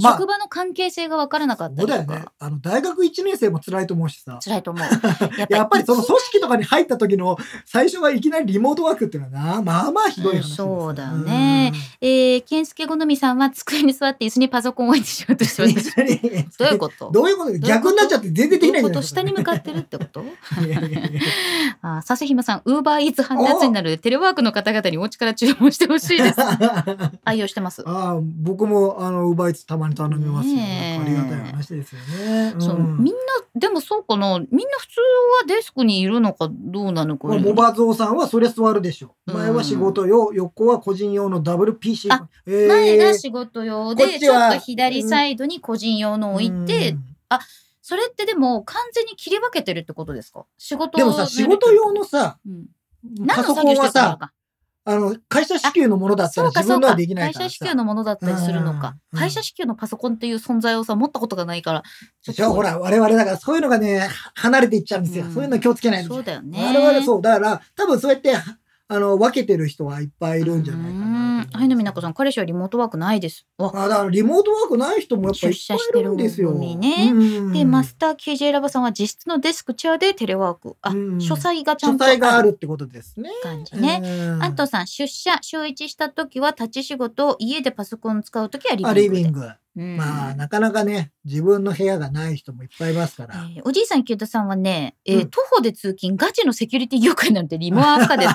[0.00, 1.98] 職、場の関係性が分からなかったりとか。
[1.98, 2.26] そうだよね。
[2.38, 4.38] あの、大学1年生も辛いと思うしさ。
[4.42, 4.86] 辛いと思う。
[5.38, 11.72] ややっぱりその一組織とかに入った時の最初がいきなりリモートワークっていうのはな、まあまあひどい話ですよそうだよね。
[12.00, 16.58] えー、健介好みさんは机に座って椅子にパソコンを置いてしてうんます。
[16.58, 17.10] どういうこと？
[17.10, 17.58] どういうこと？
[17.58, 20.24] 逆になっちゃって全然できない下に向かってるってこと？
[21.82, 26.36] あ、させひまさん、ウーバーイーツ配達になるテレワークの方々にお家から注文してほしいです。
[27.24, 27.82] 愛用してます。
[27.84, 32.54] ああ僕もあのウーバーイーツたまに頼みますよ、ねえありがたい話ですよね。
[32.60, 33.20] そううんみんな、
[33.56, 34.38] でもそうかな。
[34.38, 34.46] みんな
[34.78, 35.00] 普通
[35.42, 37.26] はデスクにいるのかどうなのか。
[37.26, 39.14] まあモバゾウさんはそりゃ座るでしょ。
[39.26, 42.12] うん前は仕事用、横は個人用の WPC。
[42.12, 47.04] あえー前が仕事用で、ちょこっちはっと左サイドに個人用のを置いて、うん
[47.88, 50.44] それってでも完全に切り分けてるってことですか？
[50.58, 54.18] 仕事でもさ、仕事用のさ、うん、パソコンはさ。
[54.84, 56.48] あの、会社支給のものだったら。
[56.48, 57.48] 自分のはできない会からさ。
[57.48, 58.96] 社支給のものだったりするのか。
[59.10, 61.82] うん会社支給のパソコンっていう存在をさ、持ったことがないから。
[62.20, 65.24] じゃあほら、我々だからそういうのがね、離れていっちゃうんですよ。
[65.24, 66.08] うんそういうの気をつけないと。
[66.12, 66.62] そうだよね。
[66.62, 67.22] 我々そう。
[67.22, 68.34] だから、多分そうやって、
[68.90, 71.27] あの、分けてる人はいっぱいいるんじゃないかうな。
[71.50, 71.58] ん。
[71.58, 73.46] はいのみなこさん、彼氏はリモートワークないです。
[73.58, 76.50] わあだからリモートワークない人もやっぱいっぱいいるんですよ。
[76.50, 80.76] 出社してる組ねうんで、マスター KJ ラバさんは実質のデスクチェアでテレワーク。
[80.82, 83.30] あ、うん書斎がちゃん書と体があるってことですね。
[83.42, 84.00] 感じね。
[84.02, 89.48] うんあとさん、出社、週一した時は立ち仕事、家でパソコン使う時はリビング
[89.82, 93.34] まあ、なかなかね、自分の部屋がない人もいっぱいいますから。
[93.56, 98.34] えーおじいさん池田さんはね、えーうん徒歩で通勤、ガチのセキュリティ業界なんてリモアーカです。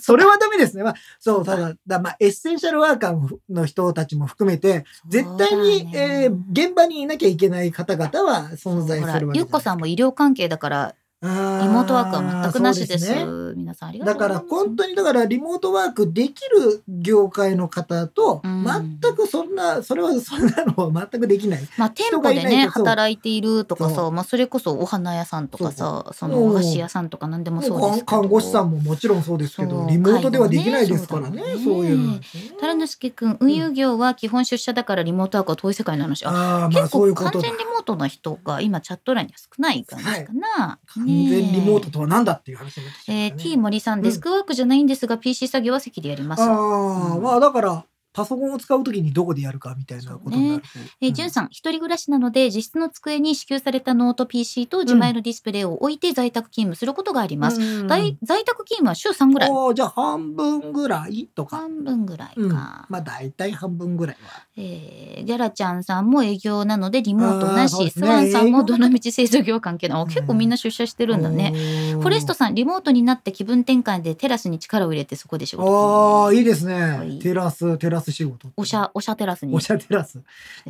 [0.04, 0.82] それはダメですね。
[0.82, 13.08] まあ、そう、ただ、だまあ、エッセンシャルワーカーの人たちも含めて、絶対に、ねえー現場にいなきゃいけない方々は存在するわけゆっこさんも医療関係だから、リリモートワークは全くなしです。
[13.08, 14.48] ね、皆さんありがとだうございます。
[14.48, 18.64] から本当にだからリモートワークできる業界の方とうん
[19.00, 21.68] 全くそんな、それはそんなのは全くできない。
[21.78, 28.06] まあ、店人舗でね、働いているとかそさ、まあ、それこそお花屋さんとかさ、そのうんお菓子屋さんとか何でもそうですけど。
[28.06, 32.42] 看護師さんももちろんそうですけど、リモートではできないですからね、ねそういうのはですね。
[32.58, 36.26] タラヌスケ君、運輸業は基本出社だからリモートワークは遠い世界の話。
[36.26, 37.52] あああ、まあ結そういうこと完全。
[37.52, 40.78] リモートの人が今チャット欄には少ない感じかな。
[40.86, 43.56] 完全リモートとは何だっていう話になってきちゃえー、T ね。
[43.56, 46.42] 森さん、うんデスクワークじゃないんですが、PC 作業は席でやります。
[46.42, 50.68] ああ、うんまあだから、パソコンを使うときにどこでやるかみたいなことになると。
[51.00, 57.60] えー、うんじゅんさん、一人暮らしなので、実質の机に支給されたノート PC と自前のディスプレイを置いて在宅勤務することがあります。
[57.60, 59.50] うん在在宅勤務は週3ぐらい。
[59.50, 61.56] おーじゃあ半分ぐらいとか。
[61.56, 62.50] 半分ぐらいうん。
[62.50, 62.86] か。
[62.88, 64.42] まあ大体半分ぐらいは。
[64.56, 71.50] えー、ギャラちゃんさんも営業なのでリモートなし、ねスワンさんもどのみち製造業関係なの、うん結構みんな出社してるんだね。
[71.50, 76.26] ねフォレストさん、リモートになって気分転換でテラスに力を入れてそこで仕あ事。
[76.26, 77.18] あ、いいですはいね。
[77.20, 78.48] テラス、テラス仕事。
[78.56, 79.54] おしゃ、おしゃテラスに。
[79.54, 80.20] おしゃテラス。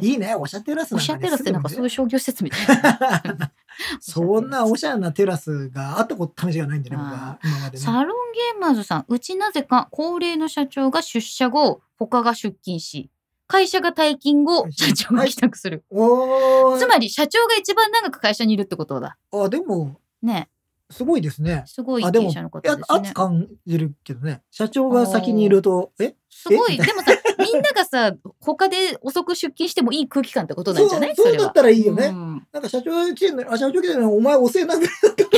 [0.01, 3.53] いいね、おしゃテラスねしゃテラスってなんかそういう商業施設みたいな。
[4.01, 7.39] そんなおしゃれなテラスがあったこと試しがないんでね、僕あは。
[7.43, 7.83] 今までね。
[7.83, 13.11] サロンゲーマーズさん、うちなぜか高齢の社長が出社後、他が出勤し、
[13.47, 15.85] 会社が退勤後、社長が帰宅する。
[15.91, 19.19] つまり、社長が一番長く会社にいるってことだ。
[19.33, 20.49] あ、でも、ね。
[20.93, 21.65] すごいですね。
[21.67, 23.15] すごい経営者の方ですね圧。
[23.15, 24.43] 感じるけどね。
[24.51, 26.15] 社長が先にいると、え？
[26.31, 26.77] すごい。
[26.77, 31.17] でもさ、 みんながさ、他で遅く出勤してもいい空気感ってことなんじゃない？
[31.17, 35.29] そうだったらいいよねうんなんか社長来てんのに、あ、社長来てんのに、お前遅えなぐらいだったら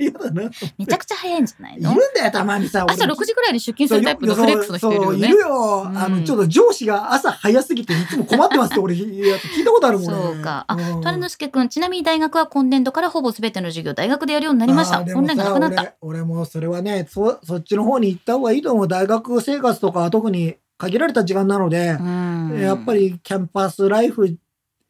[0.00, 0.50] 嫌だな。
[0.78, 1.92] めちゃくちゃ早いんじゃないの？
[1.92, 2.86] いるんだよ、たまにさ。
[2.88, 5.38] 朝6時ぐらいに出勤するタイプのフレックスの人いるよねそういる。
[5.38, 5.82] よ。
[5.86, 10.20] うんあの、ちょっと上司が朝早すぎていつも困ってますって俺、いや聞いたことあるもんね。
[10.22, 10.64] そうか。
[10.68, 14.98] あ、うん虎之助くん、ちなみに大学は今年度からほぼ全ての授業大学でやるようになりました。
[14.98, 15.94] あーで本年がなくなった。
[16.00, 18.88] 俺俺もそれはねそ、そっちの方に行った方がいいと思う。
[18.88, 24.36] 大学生活とかは特に限られた時間なので、うんやっぱりキャンパスライフ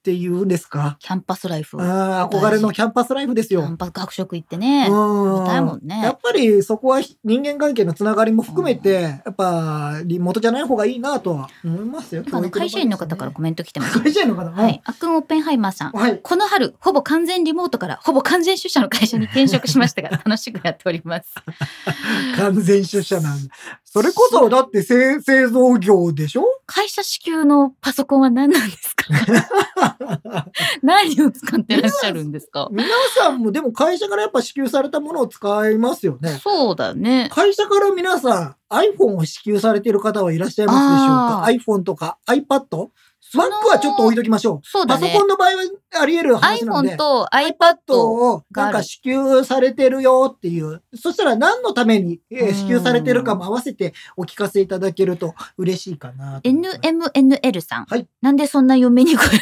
[0.00, 0.96] っていうんですか？
[0.98, 1.76] キャンパスライフ。
[1.80, 3.60] あー憧れのキャンパスライフですよ。
[3.60, 4.86] キャンパス学食行ってね。
[4.88, 12.24] うん見たいもんねやっぱりそこは人間関係のつながりも含めて、やっぱリモートじゃない方がいいなとは思いますよ。
[12.32, 14.00] あの会社員の方からコメント来てます。
[14.00, 14.80] 会社員の方はい。
[14.84, 15.92] あっくんオッペンハイマーさん。
[15.92, 16.18] はい。
[16.22, 21.34] この春、ほぼ完全リモートからほぼ完全出社の会社に転職しましたが、楽しくやっております。
[22.38, 23.54] 完全出社なんだ。
[23.92, 26.44] それこそ、だって製製造業でしょ？
[26.64, 29.04] 会社支給のパソコンは何なんですか？
[30.82, 32.68] 何を使ってらっしゃるんですか？
[32.70, 32.86] 皆
[33.18, 36.38] さんもでも会社からやっぱ支給されたものを使いますよね。
[36.42, 37.28] そうだよね。
[37.32, 41.44] 会社から皆さん iPhone を支給されている方はいらっしゃいますでしょうか？
[41.44, 42.90] あ ?iPhone とか iPad?
[43.32, 44.60] その Mac はちょっと置いときましょう。
[44.64, 45.24] そうだねパソコ。
[45.24, 45.54] ンの場合は
[46.00, 46.96] あり得る話なんで iPhone。
[46.96, 50.82] と iPad をなんか支給されてるよっていう。
[50.94, 56.40] そしたら何のためにえー支給されてるかも合わせてお聞かせいただけると嬉しいかな。
[56.40, 57.84] NMNL さん。
[57.86, 59.38] はいなんでそんな読みにくい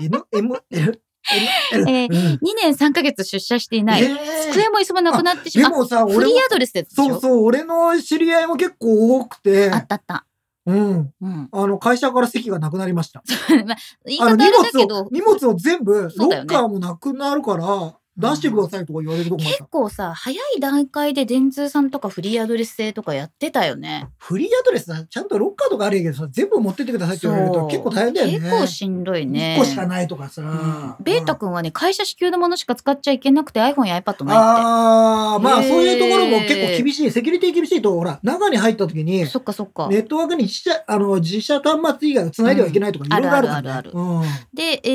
[0.00, 0.98] NML。
[1.72, 4.02] えーうん2年3ヶ月出社していない。
[4.02, 4.16] えー
[4.52, 5.70] 机も椅子もなくなってしまう。
[5.70, 10.26] でもさ、あフリーアドレスでそうそう、俺の知り合いも結構多くてあ、ったあった。
[10.66, 11.12] うん。
[11.20, 11.48] うん。
[11.50, 13.22] あの、会社から席がなくなりました。
[13.66, 19.64] まあ言いあの、方あれ荷物をだけど、、荷物を全部、ロッカーもなくなるから、出してくださいとか言われるとこ結。
[19.70, 24.08] 構さ、早い段階で電通さんとかフリーアドレス制とかやってたよね。
[24.18, 28.32] フリーアドレスさ、ちゃんとロッカーとかあるけどさ、全部持ってってくださいって言われると結構大変だよね。
[28.34, 29.56] 結構しんどいね。
[29.58, 30.42] 1個しかないとかさ。
[30.42, 37.10] うんベータ君はね、会社支給のものしか使っちゃいけなくて iPhone や iPad ないっああ、まあそういうところも結構厳しい。
[37.10, 39.88] セキュリティ厳しいと、ほら、中に入った時にて。、そっかそっか。
[39.88, 43.70] ネットワークに自社、あの、自社端末以外は繋いではいけないとか、いうんろいろあるからね。
[43.70, 44.22] あるあるあるうん。
[44.54, 44.88] で、え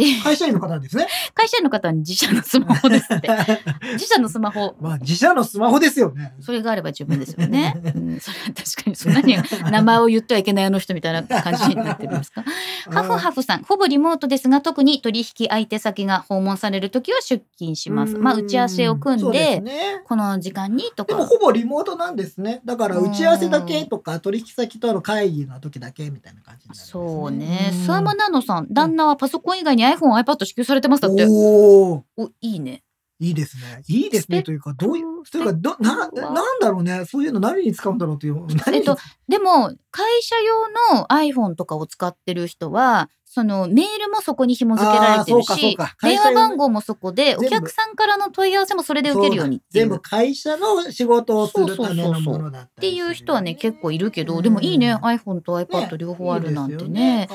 [0.00, 1.06] ー、会社員の方ですね。
[1.34, 3.28] 会社員の方は自社のスマホですって。
[3.94, 4.76] 自社のスマホ。
[4.80, 6.34] まあ、自社のスマホですよね。
[6.40, 7.74] それがあれば十分ですよね。
[7.94, 9.36] うん、それは確かにそんなに
[9.70, 12.44] 名前を言ってはいけないあの人みたいな感じになってるんですか？
[12.90, 18.14] ハフハフさん、ほぼリモートですが、特に取引相手先が訪問されるときは出勤します。
[18.14, 21.26] まあ、打ち合わせを組んで、すねこの時間にとでもか。
[21.26, 22.60] ほぼリモートなんですね。
[22.64, 26.74] だから打ち合わせだけとか取引先との会議の時だけみたいな感じね。
[26.74, 27.70] そうね。
[27.70, 31.26] んスワマナノさん、旦那はパソコン以外に iPhone、iPad 支給されてますだって。
[31.26, 32.82] おおお、いいね。
[33.20, 33.82] いいですね。
[33.88, 37.04] いいですねというか、どういう、というか、ど、な、なんだろうね。
[37.04, 38.46] そういうの何に使うんだろうという。
[38.72, 50.00] えっと、でも、会社用の iPhone とかを使ってる人は、そのメールもそこに紐付けられてるし電話番号もそこで、お客さんからの問い合わせもそれで受けるように全部う。
[50.00, 54.42] 会社の仕事をするためのものだったっていう人はね、結構いるけど、うん。
[54.42, 57.28] でもいいね、iPhone とね iPad 両方あるなんてね。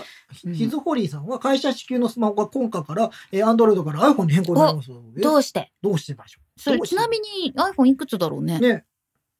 [0.51, 4.89] ヒズホリーさんは会社支給のスマホが今回から、えー、Android から iPhone に変更になります
[5.21, 5.71] どうして？
[5.81, 6.95] どうしてましょそれどうして？
[6.95, 8.57] ちなみに iPhone いくつだろうね。
[8.57, 8.59] う。
[8.61, 8.83] ね、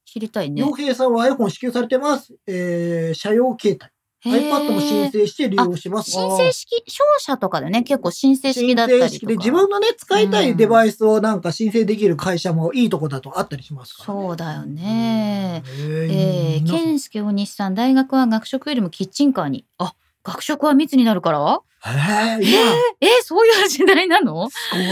[0.06, 0.62] 知りたいね。
[0.62, 2.36] 洋平さんは iPhone 支給されてます。
[2.46, 3.93] えー、社用携帯。
[4.26, 6.12] iPad も申請して利用します。
[6.12, 9.10] 申請式、商社とかでね、結構申請式申だったりとか。
[9.10, 14.22] 請式で自分のね、使いたいデバイスをなんか申請できる会社もいいとこだとあったりしますから、ね。
[14.22, 15.64] そうだよね。
[15.66, 16.12] うん。
[16.12, 19.66] えー、健介大西さん、大学は学食よりもキッチンカーに。
[19.78, 21.60] あ、学食は密になるから？
[21.86, 22.60] へえ、今、
[23.02, 24.50] えー、そういう時代なの？
[24.50, 24.84] すごい。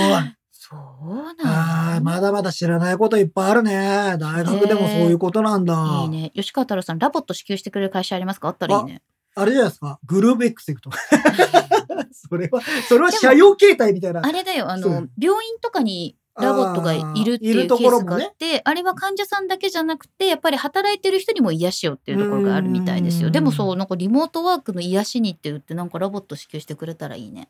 [0.51, 0.79] そう
[1.43, 4.15] ああ、なのまだまだ知らないこといっぱいあるね。
[4.19, 6.01] 大学でもそういうことなんだ。
[6.03, 6.31] いいね。
[6.33, 8.47] 吉川太郎さん、 LOVOT 支給してくれる会社ありますか？
[8.47, 9.01] あったらいいね。
[9.35, 9.99] あれじゃないですか？
[10.05, 10.89] GROOVE X 行くと。
[12.29, 14.21] それは、それは社用携帯みたいな。
[14.23, 23.27] あれだよ、あの病院とかに LOVOT がいるっていうケースもねあって、あれは患者さんだけじゃなくて、やっぱり働いてる人にも癒しをっていうところがあるみたいですよ。
[23.27, 27.49] うんでもそう、なんかリモートワークの癒しにって言って、なんか LOVOT 支給してくれたらいいね。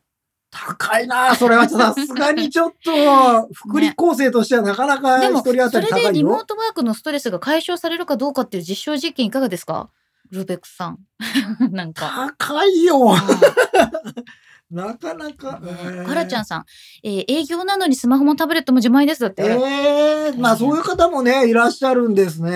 [0.53, 6.11] 高いなそれはさすがにちょっと、福利厚生としてはなかなかでも、一人当それたり高いよ。
[6.11, 9.89] でリモートワークのストレスが解消されるかどうかっていう実証実験いかがですか？
[10.31, 10.99] ルーベックスさん。
[11.71, 12.33] なんか。
[12.37, 13.13] 高いよ。
[13.13, 13.21] あ
[14.71, 15.59] なかなか。
[15.61, 16.65] ーカラちゃんさん、
[17.03, 19.43] えー営業なのにスマホもタブレットも自前ですだって。
[19.43, 22.51] ええまあそういう方もね、いらっしゃるんですね。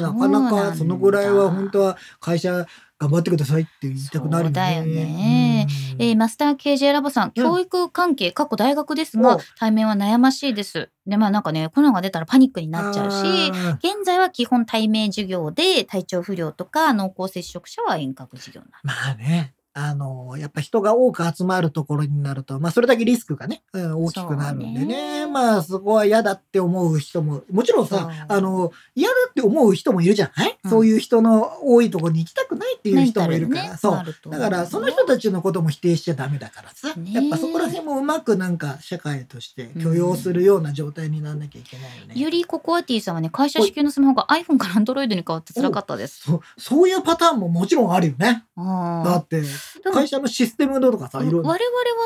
[0.00, 2.66] なかなかそのぐらいは本当は会社
[2.98, 4.54] 頑張ってくださいって言いたくなるよね。
[4.54, 10.90] だよねうんえーマスター KJ ラボさん、教育関係、過去大学ですがお、対面は悩ましいです。
[11.06, 19.55] で、まあなんかね、コロナが出たらパニックになっちゃうし、あ現在は基本対面授業で体調不良とか濃厚接触者は遠隔授業なーまあね。
[19.78, 24.86] あの、やっぱ人が多く集まるところになると、まあそれだけリスクがね、うん大きくなるんでね。
[24.86, 25.26] ね。
[25.26, 30.70] まあそこは嫌だって思う人も、もちろんさ、あの、嫌だって思う人もいるじゃない、うん。
[30.70, 33.62] そういう人の多いところに行きたくないっていう人もいるから。
[33.64, 34.30] ねそう。
[34.30, 42.14] だからその人たちのことも否定しちゃダメだからさ、ねやっぱそこら辺もうまくなんか社会として許容するような状態にならなきゃいけないよね。
[42.16, 46.22] ゆりココアティさんはね、会社支給のスマホが iPhone から Android に変わって辛かったです。
[46.22, 46.40] そう。
[46.56, 48.46] そういうパターンももちろんあるよね。
[48.56, 49.42] だって
[49.92, 51.50] 会社のシステムとかさ我々いろいろ。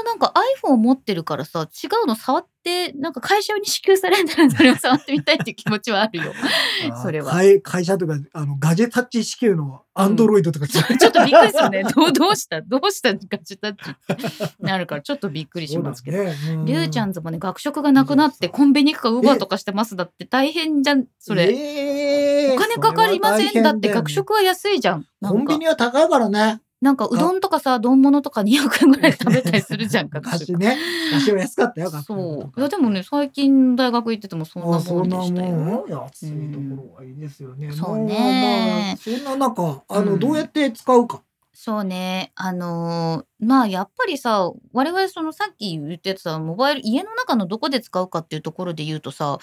[0.01, 6.33] はなんか iPhone を持ってるからさ、違うの触って、なんか会社に支給されるならそれを 触ってみたいっていう気持ちはあるよ。
[7.03, 11.83] それは会会社とかあのガジェタッチ支給のアンドロイドとか、ちょ ちょっとびっくりするね。
[11.85, 12.61] どう、どうした？
[12.63, 13.13] どうした？
[13.13, 16.19] ガジェタッチってなるから、ちょっとびっくりしますけど。
[16.65, 21.53] りゅうちゃんズもね、学食がなくなってコンビニ行くかウーバーとかしてますだって大変じゃん、それ。
[21.53, 25.07] えーお金かかりませんだって学食は安いじゃん。
[25.23, 26.61] コンビニは高いからね。
[26.81, 30.53] なんかうどんとかさ、丼物とか200円ぐらいで食べたりするじゃん、学食。
[30.53, 30.79] 昔ね。
[31.13, 32.15] 昔は安かったよ、学そ
[32.57, 32.59] う。
[32.59, 35.87] いやでもね、最近大学行っててもそんなもんでしたよ。
[35.89, 37.69] 安いところはいいですよね。
[37.69, 41.21] んそうまあねまあそんな中、あの、うんどうやって使うか？
[41.53, 42.33] そうね。
[42.37, 49.39] あのーまあやっぱりさ、我々そのさっき言ってたモバイル、家の中のどこで使うかっていうところで言うとさ、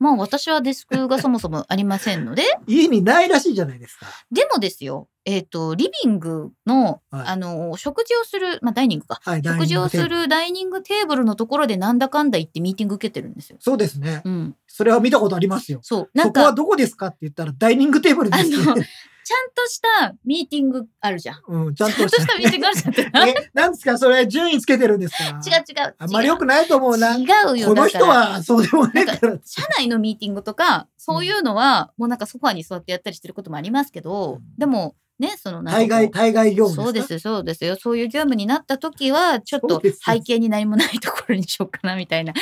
[0.00, 4.06] まあ私はデスクがそもそもありませんので、 家にないらしいじゃないですか。
[4.32, 9.20] でもですよ、えっ、と、リビングの、はいあのー食事をする、まあダイニングか。
[9.22, 9.96] はい、食事をす。
[10.08, 13.58] るダイニングテーブルのところでなんだかんだ言ってミーティング受けてるんですよ。
[13.60, 14.22] そうですね。
[14.24, 14.56] うん。
[14.66, 15.80] それは見たことありますよ。
[15.82, 16.10] そう。
[16.14, 18.88] なんそこはか、どこですかって言ったら、ダイニングテーブルですあのね。
[19.24, 21.40] ちゃんとしたミーティングあるじゃん。
[21.46, 22.10] うん、ちゃんとし。
[22.16, 23.26] たたミーティングあるじゃんってな。
[23.26, 25.24] 違 うえ、なんですかそれ、順位つけてるんですか？
[25.24, 25.94] 違う。
[25.98, 27.16] あんまり良くないと思うな。
[27.16, 27.68] 違うよ。
[27.68, 29.38] この人だからはそうでもないなんから。
[29.44, 37.08] 社内のミーティングとか、そういうのは、もうなんかソファに座ってやったりしてることもありますけど、うんでも、ね、そのなんかこう対外、対外業務ですか？
[37.08, 37.76] そうです、そうですよ。
[37.76, 42.32] そういう業務になった時は、ちょっとそうです背景に何もないところにしようかな、みたいな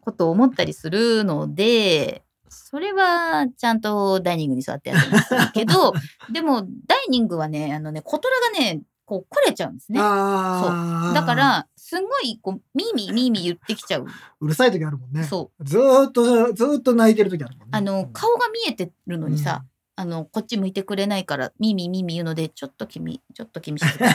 [0.00, 5.94] ことを思ったりするので、それはちゃんとダイニングに座ってやってますけど、
[6.30, 10.00] でも、ダイニングはね、あのね、コトラがね、こう、来れちゃうんですね。
[10.00, 11.14] ああ。
[11.14, 14.06] だか、ら、すごい、こう、ミーミーミーミー言ってきちゃう。
[14.40, 15.24] うるさい時あるもんね。
[15.24, 15.64] そう。
[15.64, 17.70] ずーっと、ずーっと泣いてる時あるもんね。
[17.72, 19.64] あの、顔が見えてるのにさ、
[20.00, 24.12] あの、こっち向いてくれないから、ミーミーミーミー言うので、ちょっと君、ちょっと君静かに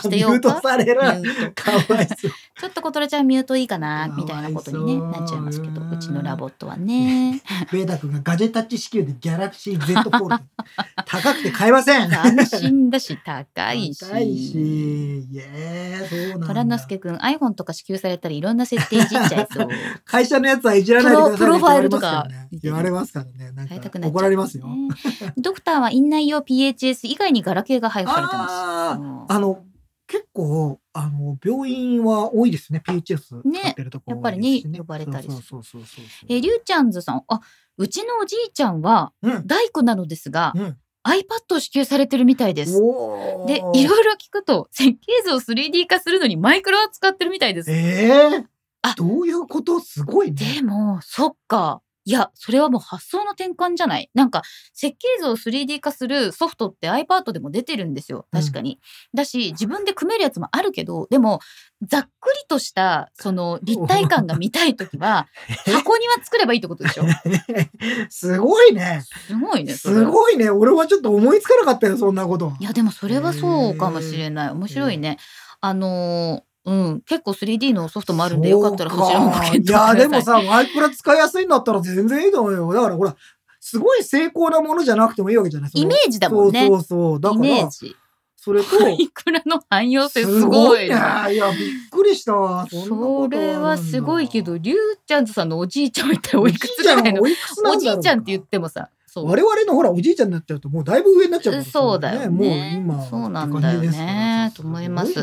[0.00, 0.48] してようか？
[0.50, 0.98] ミュートされる。
[1.54, 2.30] かわいそう。
[2.58, 4.08] ちょっとコトラちゃんミュートいいかな？
[4.16, 7.42] みたいなことに、ね、なっちゃいますけど、うちの LOVOT はね。
[7.70, 10.44] ベーダ君がガジェタッチ支給でギャラクシー Z フォールド。
[11.04, 12.10] 高くて買えません。
[12.14, 14.00] 安心だし、高いし。
[14.00, 15.18] 高いし。
[15.20, 16.46] いえそうなんだ。
[16.46, 19.68] 虎之助くん、iPhone とか支給されたらいろんな設定いじっちゃいそう。
[20.06, 22.26] 会社のやつはいじらないでくださいねプロファイルとか
[22.62, 23.52] 言われますからね。
[23.52, 24.66] なんか怒られますよ。
[25.26, 28.52] ね ドクターは院内用 PHS 以外にガラケーが配布されてます。
[28.54, 29.64] あうんあの、
[30.08, 32.80] 結構、あの、病院は多いですね。
[32.86, 35.82] PHS 使ってるところ、やっぱりね呼ばれたりそうそうそう。
[36.28, 37.40] え、りゅうちゃんずさん、あ、
[37.76, 39.46] うちのおじいちゃんはうん。
[39.46, 40.78] 大工なのですが、うん。
[41.04, 42.72] iPad を支給されてるみたいです。
[42.74, 47.70] で、いろいろ聞くと、設計図を 3D 化するのにマイクロを使ってるみたいです。
[47.70, 48.46] ええ
[48.82, 49.80] あどういうこと？
[49.80, 50.54] すごいね。
[50.56, 51.82] でも、そっか。
[52.08, 54.08] いや、それはもう発想の転換じゃない。
[54.14, 54.42] なんか、
[54.72, 58.26] 設計図を 3D 化するソフトって iPad でも出てるんですよ。
[58.30, 58.78] 確かに。
[59.12, 61.40] だし、自分で組めるやつもあるけど、でも、
[61.82, 65.26] ざっくりとした、その、立体感が見たいときは、
[65.66, 67.02] 箱庭作ればいいってことでしょ？
[68.08, 69.02] すごいね。
[69.26, 70.48] すごいね、すごいね。
[70.50, 72.52] 俺はちょっと思いつかなかったよ、そんなこと。
[72.60, 74.50] いや、でもそれはそうかもしれない。
[74.50, 75.18] 面白いね。
[75.60, 79.98] あのーうん、結構 3D のソフトもあるんで、よかったらそちらもご検討いや、ください。
[79.98, 82.72] でもさ、マイクラ使いやすいんだったら全然いいと思うよ。
[82.72, 83.16] だからほら、
[83.60, 85.70] すごい精巧なものじゃなくてもいいわけじゃない？
[85.72, 86.66] イメージだもんね。
[86.66, 87.20] そうそうそう。
[87.20, 87.96] だイから、メージ。
[88.36, 90.86] それと、マイクラの汎用性すすごいごいね。
[90.86, 91.30] いな。
[91.30, 92.66] や、びっくりしたわ。
[92.68, 98.88] それはすごいけど、、リュウちゃんズさんのおじいちゃんみたいおいくつぐらいのおじいちゃんって言ってもさ。
[99.24, 102.28] 我々のほら、おじいちゃんになっちゃうと、もうだいぶ上になっちゃうからそうだよね。
[102.28, 104.52] もう今、そうなんだよね。
[104.54, 105.14] と思います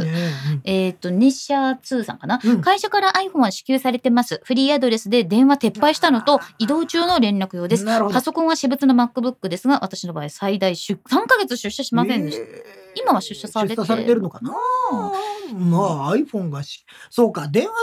[0.63, 2.61] えっ、と、ネッシャー2さんかな、うん。
[2.61, 4.41] 会社から iPhone は支給されてます。
[4.43, 7.85] フリーアドレスで電話撤廃したのと、移動中の連絡用です。
[7.85, 12.43] パソコンは私物の MacBook ですが、私の場合最大出3ヶ月出社しませんでした。
[12.43, 12.83] えー。
[12.95, 14.53] 今は出社されて出社されてるのかな？
[15.53, 17.73] まあ iPhone がしそうか電話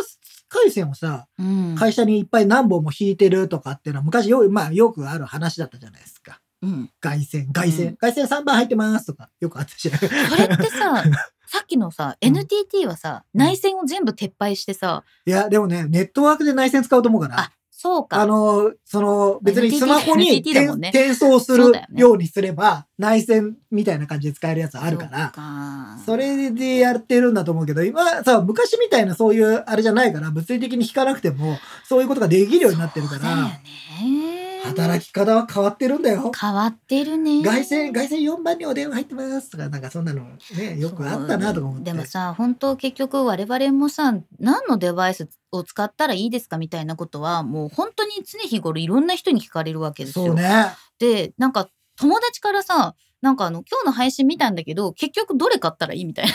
[0.50, 1.74] 回線をさうん。
[1.76, 6.40] 会社にいっぱい何本も引いてるとかっていうのは昔よ,、まあ、よくある話だったじゃないですか。
[6.62, 6.90] うん。
[7.00, 7.48] 外線。
[7.52, 7.96] 外線、うん。
[7.98, 9.98] 外線3番入ってますとかよくあったじゃん。
[9.98, 10.04] そ
[10.36, 11.04] れってさ、
[11.46, 12.28] さっきのさ、うん。
[12.28, 18.20] NTT はさ、内線を全部撤廃してさ、いやでもねネットワークで内線使うと思うからあ、そうか。
[18.20, 20.42] あの、その、別にスマホに
[20.76, 20.90] ね。
[20.90, 34.29] 転転送するようにすれば、内線みたいな感じで使えるやつあるから、らそれでやってるんだと思うけど、今さ、昔みたいなそういうあれじゃないから、物理的に引かなくても、そういうことができるようになってるから、そうだよね。
[34.64, 36.30] 働き方は変わってるんだよ。
[36.38, 37.42] 変わってるね。
[37.42, 40.24] 外線、外線4番にお電話入ってますとか、なんかそんなの
[40.56, 41.84] ね、よくあったなとか思って。
[41.84, 50.26] でもさ本当結局我々もさ何のデバイスを使ったらいいですかみたいなことはもう本当に常日頃いろんな人に聞かれるわけですよ。
[50.26, 50.66] そうね。
[50.98, 56.32] でなんか友達からさなんかあの今日の配信見たんだけど結局どれ買ったらいいみたいな。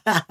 [0.04, 0.24] だ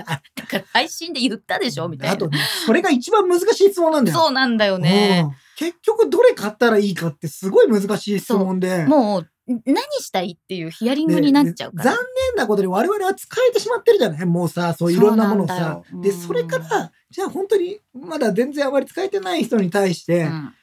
[0.48, 2.14] から配信で言ったでしょみたいな。
[2.14, 4.18] あとね、それが一番難しい質問なんだよ。
[4.18, 5.30] そうなんだよね。
[5.62, 8.86] うん結局どれ買ったらいいかってすごい難しい質問で。
[8.86, 9.30] もう
[9.66, 11.92] 何したいっていうヒアリングになっちゃうから。
[11.92, 15.82] で残念なことに我々は使えてしまってるじゃないもうさ、そういろんなものをさ。
[16.02, 20.54] で、うんそれから、じゃあ本当にまだ全然あまり使えてない人に対してうん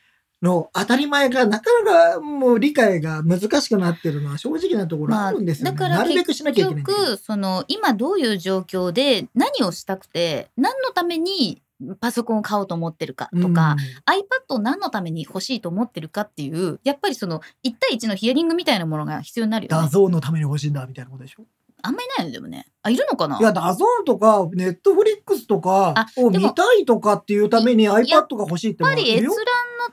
[0.43, 5.77] の当たり前がなかなかもう理解が難しくなってるのは正直なところあるんですよね。
[5.77, 6.99] だからなるべくしなきゃいけないんだけど。
[6.99, 11.63] 結局その今どういう状況で何をしたくて何のために
[12.01, 19.89] パソコンを買おうと思ってるかとか、iPad を何のために欲しいと思ってるかっていうやっぱりその1対1のヒアリングみたいなものが必要になるよダね。
[19.89, 21.45] ゾーンのために欲しいんだみたいなことでしょ？
[21.83, 22.67] あんまりないよねでもね。
[22.83, 23.39] あいるのかな？
[23.39, 29.35] いや、ダゾーンとか、 Netflix とかあを見たいとかっていうために iPad が欲しいってやっぱり閲覧の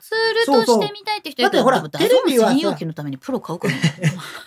[0.00, 3.74] ツールとして見たいって人いるけどそうそうだってほらテレビはさ専用機のためにプロ買うかな。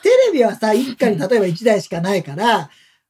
[0.04, 2.70] テレビはさ、一家に例えば1台しかないから、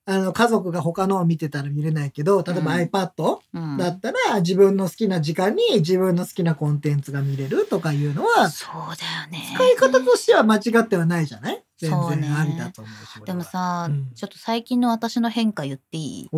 [0.09, 2.81] あの、家族が他のを見てたら見れないけど、例えばうん。
[2.83, 3.77] iPad うん。
[3.77, 9.51] だったら、自分の好きな時間に自分の好きなコンテンツが見れるとかいうのは、そうだよね。
[9.53, 11.61] 使い方としては間違ってはないじゃない？
[11.77, 13.09] 全然ありだと思うし。
[13.17, 13.25] 俺は。
[13.25, 14.13] でも、さ、うん。
[14.15, 16.29] ちょっと最近の私の変化言っていい？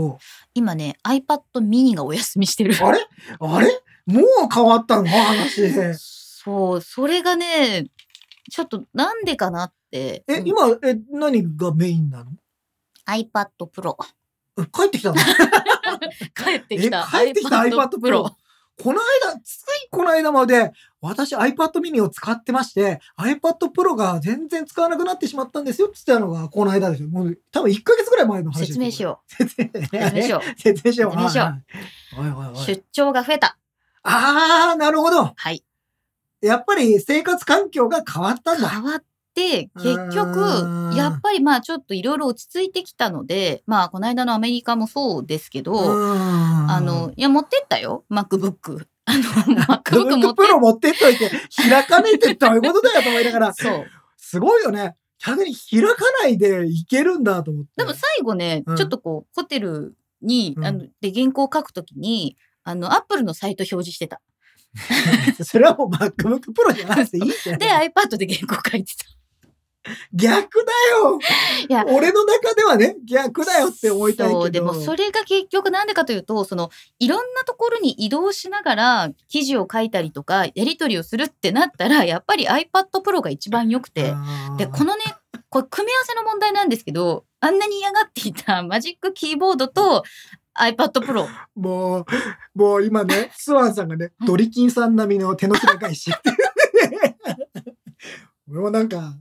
[0.55, 2.73] 今ね iPad mini がお休みしてる。
[2.83, 2.99] あれ？
[3.39, 3.81] あれ？
[4.07, 5.71] もう変わったの話。
[5.95, 7.85] そう、それがね、
[8.51, 10.23] ちょっとなんでかなって。
[10.27, 10.47] え、うん。
[10.47, 12.31] 今、え、何がメインなの？
[13.09, 13.95] iPad Pro。
[14.59, 15.15] え帰ってきたの？
[16.35, 17.07] 帰ってきた。
[17.13, 18.29] え帰ってきた？iPad Pro。
[18.81, 27.09] この間、ついこの間まで、私 iPad mini を使ってまして、iPad Pro が全然使わなくなってしまったんですよって言ったのが、この間ですよ。
[27.09, 29.33] もう、多分1ヶ月ぐらい前の話です 説明しよう。
[29.35, 29.55] 説
[30.15, 30.59] 明しよう。
[30.61, 31.11] 説明しよう。
[31.11, 31.43] 説明しよ
[32.15, 33.57] うはいはいはいはい出張が増えた。
[34.03, 35.33] あー、なるほど。
[35.35, 35.61] はい。
[36.41, 38.69] やっぱり生活環境が変わったんだ。
[38.69, 39.03] 変わっ
[39.39, 48.03] て、結う局やっぱりまあちょっといろいろ落ち着いてきたので、まあこの間のアメリカもそうですけど、ああの、いや持ってったよ。
[48.11, 48.85] MacBook。
[49.05, 49.23] あの、
[49.83, 51.31] MacBook 持ってってっといて、
[51.69, 53.85] 開かねえってどういうことだよと思いながら、 そう。
[54.17, 54.95] すごいよね。
[55.25, 57.71] 逆に開かないでいけるんだと思って。
[57.77, 64.21] でも最後ね、うんちょっとこう、ホテルに、うんあの、で、原稿を書くときに、あの、アップルのサイト表示してた。
[65.43, 67.59] それはもう MacBook Pro じゃなくていいじゃん。
[67.59, 69.05] で、iPad で原稿書いてた。
[70.13, 71.19] 逆だよ
[71.67, 74.41] いや俺の中ではね、逆だよって思いたいけど。
[74.41, 76.69] そう、でもそれが結局なんでかというと、その、
[76.99, 82.67] いろんなところに移動しながら記事を書いたりとか、やり取りをするってなったら、やっぱり iPad
[83.03, 84.13] Pro が一番良くて、
[84.57, 85.03] で、このね、
[85.49, 90.03] これ組み合わせの問題なんですけど、あんなに嫌がっていたマジックキーボードと
[90.59, 91.27] iPad Pro。
[91.55, 92.05] もう、
[92.53, 96.29] もう今ね、スワンさんがね、うんドリキンさん並みの手のひら返しって。
[98.49, 99.15] 俺もなんか、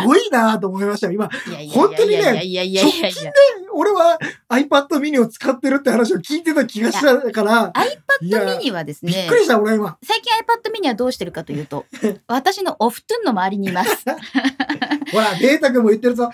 [0.00, 1.12] すごいなと思いましたよ。
[1.12, 1.28] 今、
[1.70, 3.32] 本当にねいやいやいやいやいやいや。
[3.72, 9.96] 俺は iPad mini を使ってるって話を聞いてた気がしたから、iPad mini はですねびっく、りした、俺今。
[10.02, 11.86] 最近 iPad mini はどうしてるかというと、
[12.26, 14.04] 私のお布団の周りにいます。
[15.12, 16.30] ほら、データ君も言ってるぞ。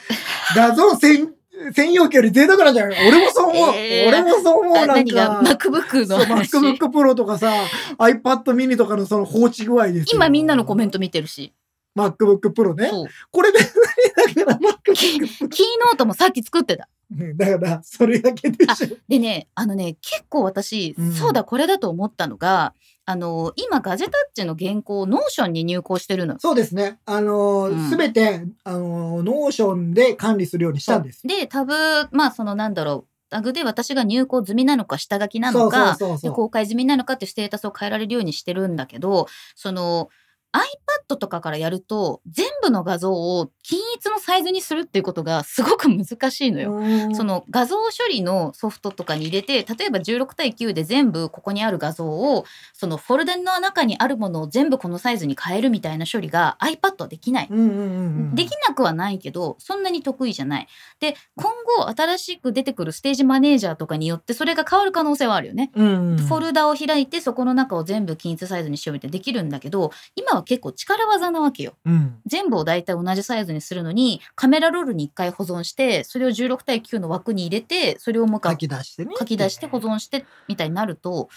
[0.54, 1.32] 画像専
[1.72, 3.74] 専用機より贅沢なんじゃない俺もそう思う。
[3.74, 4.74] えー俺もそう思う。
[4.74, 5.40] なんあ何がか。
[5.42, 7.50] MacBook の話 MacBook Pro とかさ、
[7.98, 10.04] iPad mini とかのその放置具合ですよ。
[10.12, 11.52] 今みんなのコメント見てるし。
[11.96, 12.90] MacBook Pro ね。
[13.30, 16.88] これ別にだから MacBook Keynote もさっき作ってた。
[17.16, 18.96] うんだから、それだけでしょ。
[19.08, 22.74] でね、あのね、結構私、うんそうだ、これだと思ったのが、
[23.04, 26.36] あの、今、ガジェタッチの原稿を Notion に入稿してるの。
[26.40, 26.98] そうですね。
[27.06, 31.24] あのうんすべて、あの Notion で管理するようにしたんです。
[31.24, 31.72] で、タブ、
[32.10, 35.96] まあ、そのなんだろう、タグで私が入稿済みなのか、下書きなのか。
[36.32, 40.08] 公開済みなのかっていうステータスを変えられるようにしてるんだけど、その
[40.56, 46.72] iPad とかからやると、全部の画像を均一のサイズにするっていうことがすごく難しいのよ。
[46.76, 57.48] うんその画像処理のソフトとかに入れて例えば16対9で全部ここにある画像をそのフォルダの中にあるものを全部このサイズに変えるみたいな処理が iPad はできない。
[57.48, 60.68] できなくはないけどそんなに得意じゃない。
[61.00, 65.70] で今後新しく出てくるステージマネージャーとかによってそれが変わる可能性はあるよね。
[65.74, 71.74] うんうん、フォルダを開いてそこの中を全部均一サイズにしようみたいなできるんだけど今は結構力技なわけよ。
[71.84, 72.20] うん。
[72.24, 79.14] 全部を大体同じサイズにするのにカメラロールに1回保存してそれを16対9の枠に入れてそれをもう一書回き出してね。
[79.18, 81.28] 書き出して保存してみたいになると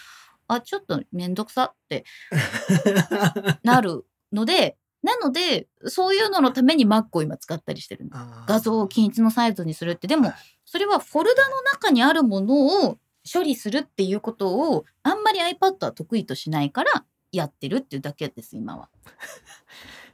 [0.47, 2.05] あちょっとめんどくさって
[3.63, 10.33] なるのでなのでそういうののために Mac を今使ったりしてるの画像を均一のサイズにするってでも
[10.65, 12.97] それはフォルダの中にあるものを
[13.31, 18.89] 処理するっていうことをあんまり iPad は得意としないからやってるっていうだけです今は。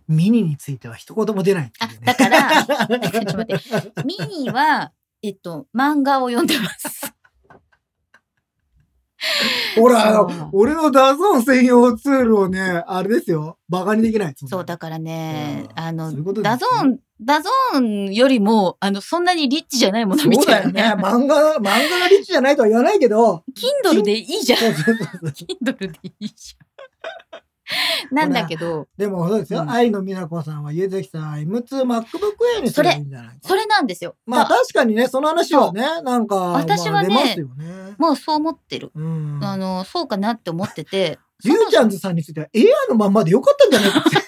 [0.08, 3.60] ミニについては一言も出ないってあだからちょっと待っ
[3.92, 4.92] てミニは
[5.24, 7.16] えっと漫画を読んでます。
[9.80, 13.58] ほら、あそうの、俺の DAZN 専用ツールをね、あれですよ。
[13.70, 14.36] バカにできない。
[14.36, 21.04] そうだからね、うんあのそういうことですダゾーン DAZN よりもあのそんなにリッチじゃないものそうみたいなだよね。
[21.04, 23.44] 漫画、漫画がリッチじゃないとは言わないけど。
[23.86, 24.60] Kindle でいいじゃん。
[24.60, 25.30] そうそうそうそう
[25.64, 26.65] Kindle でいいじゃん。
[28.12, 29.62] なんだけど、でもそうですよ。
[29.62, 32.06] うん愛の美奈子さんは、ゆずきさん、M2MacBook
[32.58, 34.16] Air にすればいいんじゃないかそれなんですよ。
[34.26, 37.38] まあだ確かにね、その話はね、なんか、私はね。
[37.98, 38.92] もうそう思ってる。
[38.96, 39.40] うん。
[39.42, 41.20] あの、そうかなって思ってて。
[41.44, 44.25] リュウちゃんズさんについては、エアのまんまでよかったんじゃないかって。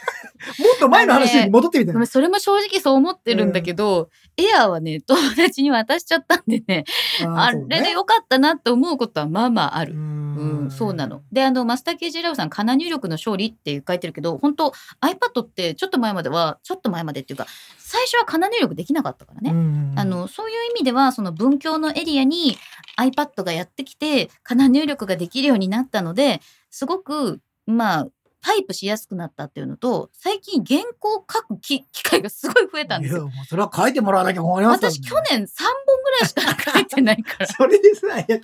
[0.81, 2.07] もっと前の話に戻ってみたいなごめん。
[2.07, 6.85] それも正直そう思ってるんだけど、エアーはね、 友達に渡しちゃったんでね、
[7.25, 9.93] あーれでよかったなって思うことはまあまあある。
[9.93, 11.23] ううんん、そうなの。。
[11.31, 14.71] で、あの、マスターケージラブさん、カナ入力の勝利って書いてるけど、本当
[15.01, 17.47] iPad ってちょっと前までは、ちょっと前までっていうか、
[17.79, 19.51] 最初はカナ入力できなかったからね。
[19.51, 22.57] ねあ、の、そういう意味では、その文教のエリアに
[22.99, 28.07] iPad がやってきて、カナ入力ができるようになったので、すごく、まあ、
[28.47, 33.23] タイプしやすくなったっていうのと、最近原稿を書く機機会がすごい増えたんですよ。
[33.23, 37.47] いや、もうそれは書いてもらわなきゃ困りますよ私、去年3本ぐらいしか書いてないから。
[37.51, 38.39] それでさ、いや、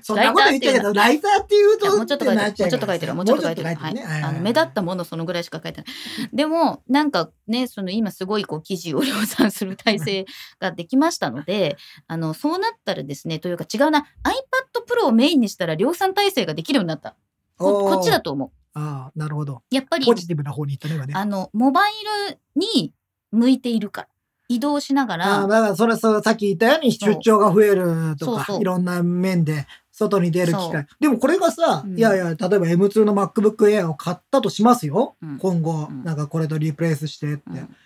[0.00, 2.44] そんなこと言っちゃうけど、ライターっていうと、もうちょっと書いてる。
[2.44, 3.14] もうちょっと書いてる。
[3.14, 6.28] もうちょっと書いてあの目立ったものそのぐらいしか書いてない。
[6.32, 10.26] でもなんかね、その今すごいこう記事を量産する体制
[10.60, 11.76] ができましたので、
[12.06, 17.16] あのそうなったらですね、というか違うな、iPad Pro をメインにしたら量産体制ができるようになった。
[17.58, 18.22] ここっちだと。
[18.22, 18.61] と思う。
[18.74, 19.62] ああ、なるほど。
[19.70, 21.14] やっぱりポジティブな方に行ったね、今ね。
[21.14, 21.92] あのモバイ
[22.30, 22.94] ルに
[23.30, 24.08] 向いているから。
[24.48, 31.98] 移動しながああ、ら、だからそれそうさっき言ったように出張が増えるとかいろんな面で外に出る機そ会でもこれがさ、うん。
[31.98, 35.38] いやいや例えば M2 の MacBook Air を買ったとしますよ、うん。
[35.38, 36.04] 今後、うん。
[36.04, 37.76] なんかこれとリプレイスしてって、うん。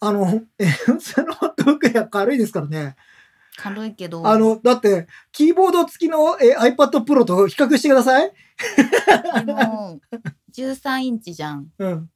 [0.00, 0.26] あの
[0.58, 2.96] M2 の MacBook Air 軽いですからね
[3.58, 8.32] 軽いけど、あのだってキーボード付きのえ iPad Pro と比較してください、
[9.44, 10.00] でも
[10.54, 11.66] 13インチじゃん。
[11.76, 12.10] うん、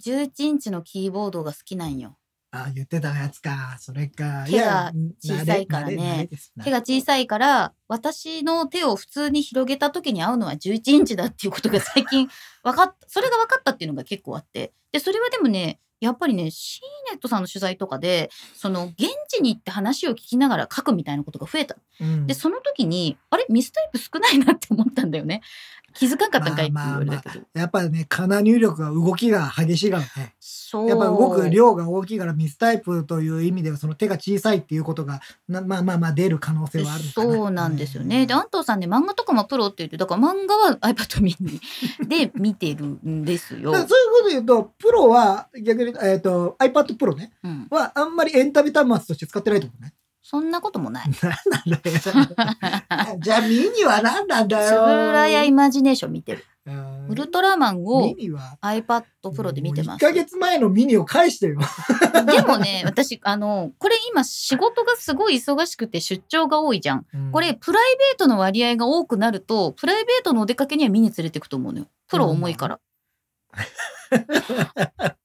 [0.00, 2.16] 11インチのキーボードが好きなんよ。
[2.50, 3.76] あ言ってたやつか。
[3.78, 4.46] それか。
[4.48, 4.90] 手が
[5.20, 6.30] 小さいからね。
[6.64, 12.28] 手が小さいから私の手を普通に広げた時に合うのは11インチだっていうことが最近
[12.64, 14.72] 分かったそれが分かったっていうのが結構あって。
[14.92, 21.76] でそれはでもねやっぱりねシーネットさんの取材とかでその現地に行って話を聞きながら書くみたいなことが増えた。
[22.00, 22.26] うん。
[22.26, 23.46] でその時にあれ？
[23.48, 25.42] ミスタイプ少ないなって思ったんだよね。
[25.98, 26.66] 気づかんかったんかい？
[26.66, 30.34] って言われたけど、やっぱりね、かな入力が動きが激しいからね。
[30.40, 30.88] そう。
[30.88, 38.26] やっぱ動く量が大きいからミスタイプという意味ではその手が小さいっていうことがなまあまあまあ出る可能性はあるそうなんですよね。
[38.26, 41.60] で、安藤さんね、漫画とかもプロって言って、だから漫画は iPad mini
[42.06, 43.72] で見てるんですよ。
[43.72, 43.92] そういうこ
[44.24, 47.32] と言うとプロは逆に、えー、と iPad プロね。
[47.42, 49.94] うん、はあんまりエンタメ端末として使ってないと思うね。
[50.22, 51.10] そんなこともない。
[51.22, 51.32] なん
[51.70, 51.98] なんだよ。
[53.20, 54.84] じゃあミニは何なんだつよ。
[54.84, 56.44] ぶらやイマジネーション見てる。
[56.66, 60.04] うんルトラマンミを iPad Pro で見てます。
[60.04, 61.60] 1ヶ月前のミニを返してよ。
[62.26, 67.06] でもね、私、あの、これ今仕事がすごい忙しくて出張が多いじゃん。
[67.30, 71.86] これ、プライベートの割合が多くなると、プライベートのお出かけにはミニ連れてくと思うのよ。
[72.08, 72.80] プロ重いから。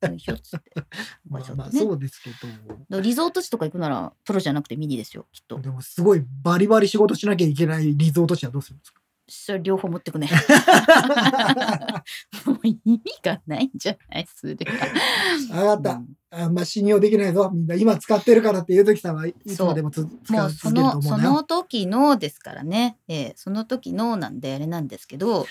[0.07, 0.71] よいしょっつって。
[1.29, 2.29] まあまあちょっとねそうですけ
[2.89, 3.01] ど。
[3.01, 5.59] リゾート地とか行くなら、プロじゃなくてミニですよ、きっと。
[5.59, 8.99] でもすごいバリバリ仕事しなきゃいけないリゾート地はどうするんですか？
[9.33, 10.27] それ両方持ってくね。
[12.45, 14.27] もう意味がないんじゃない？
[14.35, 14.65] それが。
[15.53, 16.01] あなた、
[16.31, 17.49] あんま信用できないぞ。
[17.53, 21.31] みんな今使ってるからっていう時さんはいつまでもつ使もうそう続けるとの、そ思うなよ。
[21.33, 22.97] の時のですからね。
[23.07, 25.45] ええその時のなんであれなんですけど、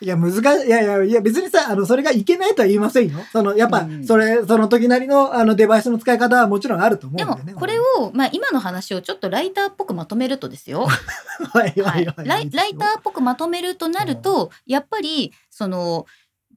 [0.00, 0.66] いや、難しい。
[0.66, 3.18] いやいや、いや、別にさ、あの、それがいけないとは言いませんよ。
[3.32, 7.54] その、やっぱう、んそれ、その時なりの、あの、デバイスの使い方はもちろんあると思うんでね。
[7.54, 10.86] これを、まあ今の話をちょっとライターっぽくまとめるとですよ。
[11.52, 12.26] はいははいいはい。
[12.26, 16.06] ライライターっぽくまとめるとなると、やっぱり、その、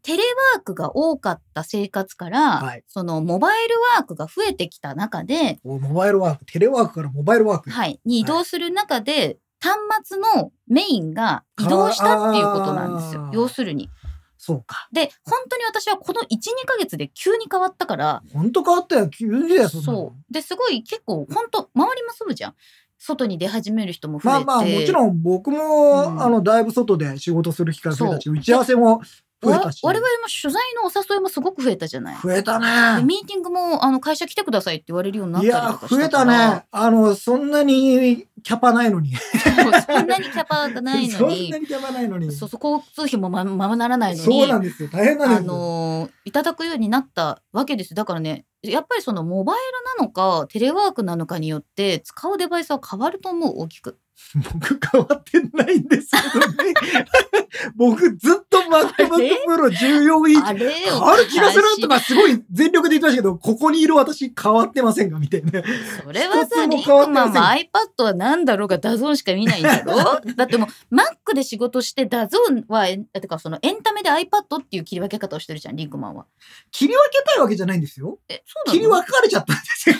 [0.03, 0.23] テレ
[0.53, 7.69] ワークが多かった生活から、はいそのモバイルワークが増えてきた中で、おモバイルワーク、テレワークからモバイルワーク。
[7.69, 13.89] はい、に移動する中で、端末のメインが移動したっていうことなんですよ要するに。
[14.37, 14.89] そうか。
[14.91, 16.27] で、本当に私はこの1、2
[16.65, 19.07] ヶ月で急に変わったから、本当変わったよ。
[19.07, 20.33] 急にだよ、そう。
[20.33, 22.55] で、すごい結構、本当周りも住むじゃん。
[22.97, 24.45] 外に出始める人も増えて。
[24.45, 29.01] まあまあ、もちろん僕も、うんあの、だいぶ外で仕事する機会増えたし、打ち合わせも
[29.41, 29.79] 増えわたし。
[29.83, 32.17] 我々も取材のお誘いもすごく増えたじゃない。
[32.21, 33.03] 増えたでね。
[33.05, 36.65] ミーティングもあの会社来てくださいって言われるようになっいやたりとか、した増えたね。
[36.71, 39.13] あの、そんなにキャパないのに。
[39.15, 42.31] そんなにキャパがないの そんになにキャパないのに。
[42.31, 44.89] そうそう交通費もまままならないのそうになんですよ。
[44.91, 45.53] 大変なんであすよ。
[45.53, 49.55] のいただくようになったわけですだからねやっぱりそのモバイ
[49.97, 53.97] ルなのかテレワークなのかによって使うデバイスは変わると思う大きく。
[54.35, 56.73] 僕変わってないんですけどね。
[57.75, 59.07] 僕ずっと MacBook
[59.47, 65.19] Pro 14インチ変わる気がするとかすごい全力で言ってましたけど、ここにいる私変わってませんか？
[65.19, 65.61] みたいな。
[66.03, 67.55] それはさリンも変わってませんクマンは
[67.97, 69.93] iPad は何だろうが DAZN しか見ないんだろ？
[70.35, 76.25] だってもう Mac で仕事して DAZN はえてかそのエンタメで iPad っていう切り分け方をしてるじゃんリンクマンは。
[76.71, 78.19] 切り分けたいわけじゃないんですよ。
[78.29, 78.79] えそうなの？
[78.79, 79.95] 切り分かれちゃったんですよ。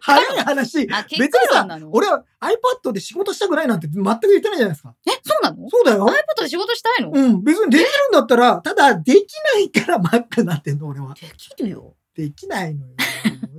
[0.00, 0.88] 早い話。
[0.92, 4.94] あ別にさ俺は iPad で仕事したくないなんて全く言ってないじゃないですか。
[5.06, 5.66] えそうなの？
[5.70, 6.06] そうだよ。
[6.06, 11.14] iPad で仕事したいの、うん、別にできるんだったら、ただできないから Mac になってんの、俺は。
[11.14, 11.96] できるよ。
[12.14, 12.92] できないのよ。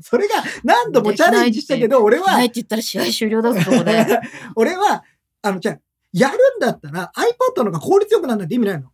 [0.01, 4.05] それが何度もチャレンジしたけど、俺はないって言ったら試合終了だぞそこで。
[4.55, 5.03] 俺は、
[5.41, 5.79] あの、じゃあ
[6.13, 8.91] やるんだったら iPad の方が効率よくなるなんて意味ないの。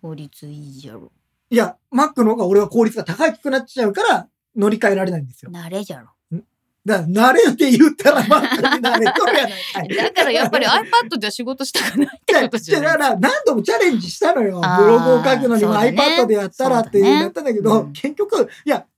[0.00, 1.12] 効率いいじゃろ。
[1.50, 5.52] いや、Mac の方が俺は効率が高くなっちゃうから乗り換えられないんですよ。
[5.52, 6.08] 慣れじゃろ。
[6.84, 9.88] だ慣れって言ったら Mac に慣れとるやないかい。
[9.96, 14.60] だからやっぱり iPad では仕事したくないってことじゃないだから何度もチャレンジしたのよ。
[14.60, 18.91] ブログを書くのにも iPad でやったらってやったんだけど、うん結局、いや、生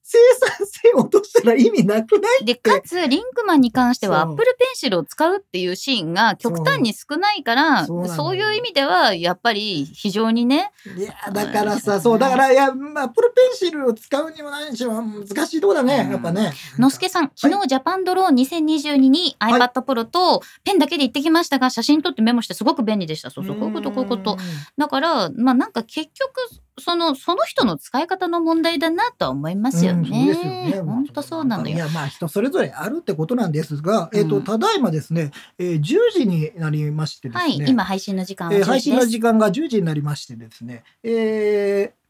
[0.59, 4.33] 産性を落としたら意味なくないで、かつ、リンクマンに関してはそう。
[4.35, 11.81] Apple Pencil を使うっていうシーンが極端に少ないから、そうそうそういう意味では、やっぱり非常にね、いや、だからうん。
[11.81, 16.13] さ、そう、だから、いや、まあ、Apple Pencil を使うにも何にしろ難しいとこだね、うん。
[16.13, 16.53] やっぱね。
[16.79, 19.61] のすけさん、昨日ジャパンドローン2022にはい。
[19.61, 23.31] iPad Pro とペンだけで行ってきましたが、写真撮ってメモしてすごく便利でした。
[23.31, 24.37] そうそう、こういうこと、こういうこと。
[24.79, 30.73] だから、まあなんか結局、その、その人の使い方の問題だなとは思いますようんですよね。
[30.73, 31.75] ね本当そうなのよ。
[31.75, 37.43] いや、まあ、人それぞれあるってことなんですが、えっ、と、うんただいまですね、えー10時になりましてですね。
[37.43, 42.05] はい、今配信の時間は10えー配信の時間が10時になりましてですね、えー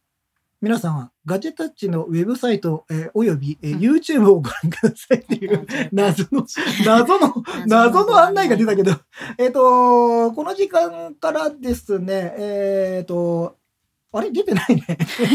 [0.63, 6.47] 皆さんはガジェタッチのウェブサイト、えーおよび、えーうん YouTube をご覧くださいっていう 謎の、
[6.87, 7.35] 謎の、
[7.67, 8.93] 謎の案内が出たけど、
[9.37, 13.59] えっ、と、この時間からですね、えっ、と、
[14.19, 14.85] あれ出てないね。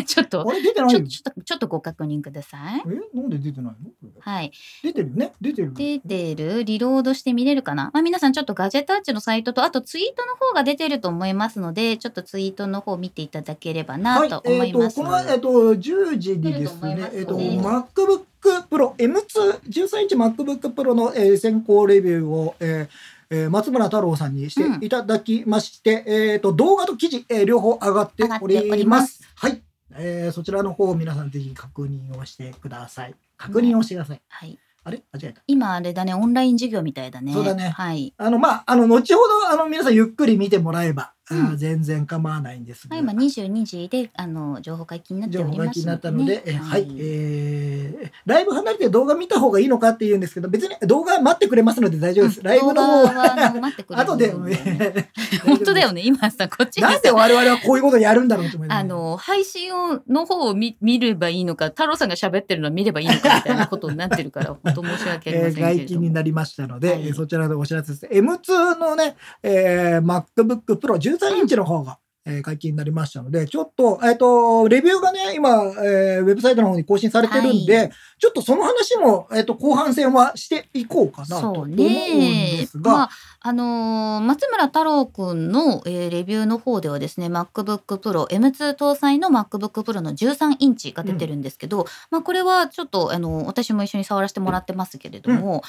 [0.05, 1.09] ちょっとあ、れ出てないよちょっと、。
[1.09, 2.83] ちょっと、ちょっとご確認ください。
[2.85, 4.09] えなんで出てないの？
[4.19, 4.51] はい。
[4.83, 5.33] 出てるよね？
[5.41, 5.73] 出てる。
[5.73, 7.91] 出てるリロードして見れるかな？
[7.93, 14.99] まあ皆さんちょっとガジェタッチのサイトと、あとツイートの方が出てると思いますので、ちょっとツイートの方見ていただければなと思います。
[14.99, 18.23] えー、とこの、えー、と10時にです来ると思いまね、えー、とすね MacBook
[18.69, 28.99] Pro M2 13インチ MacBook Pro の、えー先行レビューを、えーえー松村太郎さんにしていただきまして、えー、と動画と記事、えー両方上がっておりま。
[29.01, 29.61] ますすはい、
[29.95, 33.15] えーそちらの方を皆さんぜひ確認をしてください。
[33.37, 34.21] 確認をしてください。
[34.27, 34.57] はい。
[34.83, 35.03] あれ？
[35.11, 35.41] 間違えた。
[35.47, 37.33] 今あれだね、オンライン授業みたいだね。
[37.33, 38.13] そうだねはい。
[38.17, 41.57] あの、まあ、あの、後ほど、あの、皆さんゆっくり見てもらえば、あうん。
[41.57, 42.87] 全然構わないんです。
[42.87, 52.43] が、はい、今22時であの情報解禁になって情おります報が気になったので、えねはい、えーライブ離れて動画見た方がいいのかって言うんですけど、別に動画待ってくれますので大丈夫です。
[52.43, 54.31] ライブの方は待ってくれる後で、
[55.45, 58.79] 本当だよね今さこっちになんで我々はこういうことやるんだろうと思います。
[58.79, 67.07] あの配信をの方を見見ればいいのか太郎さんが喋ってるのを見ればいいのかみたいなことになってるから本当申し訳ありまえーせんけれども、 外勤になりましたので、はい。
[67.07, 67.91] えーそちらでお知らせ。
[67.91, 68.05] です。
[68.05, 75.49] M2 のね、えー MacBook Pro 13インチの方が、えー解禁になりましたので、ちょっと、えっ、と、レビューがね、今、
[75.83, 77.89] えーウェブサイトの方に更新されてるんで、は
[78.19, 83.09] ちょっとその話も、えっ、と、後半戦はしていこうかなと思うんねですが、まあ
[83.41, 95.63] あのー松村太郎くんの、えーレビューの方ではですね MacBook Pro M2 搭載の MacBook Pro の13インチが出てるんですけど、まあ、これはちょっとあの私も一緒に触らせてもらってますけれども、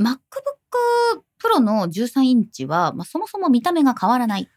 [0.00, 0.18] MacBook
[1.42, 4.48] Pro の13インチは、まあ、そもそも見た目が変わらない。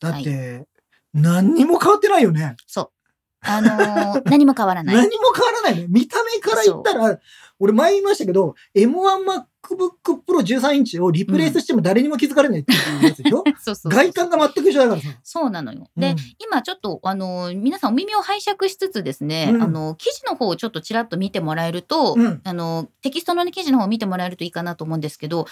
[0.00, 0.66] だって、
[1.14, 2.56] 何にも変わってないよね。
[2.66, 2.90] そう。
[3.42, 4.94] あのー 何も変わらない。
[4.96, 5.86] 何も変わらないね。
[5.88, 7.18] 見た目から言ったら、
[7.58, 13.44] 俺前言いましたけど、M1MacBook Pro 13インチをリプレイスしても誰にも気づかれないっていうやつでしょ？
[13.60, 15.08] そうそう外観が全く一緒だからさ。
[15.22, 15.88] そうなのよ。
[15.96, 25.46] で、うん今ちょっとあの皆さんお耳を拝借しつつですね、うんあの記事の方をちょっとちらっと見てもらえると、うんあのテキストの、ね、記事の方を見てもらえるといいかなと思うんですけど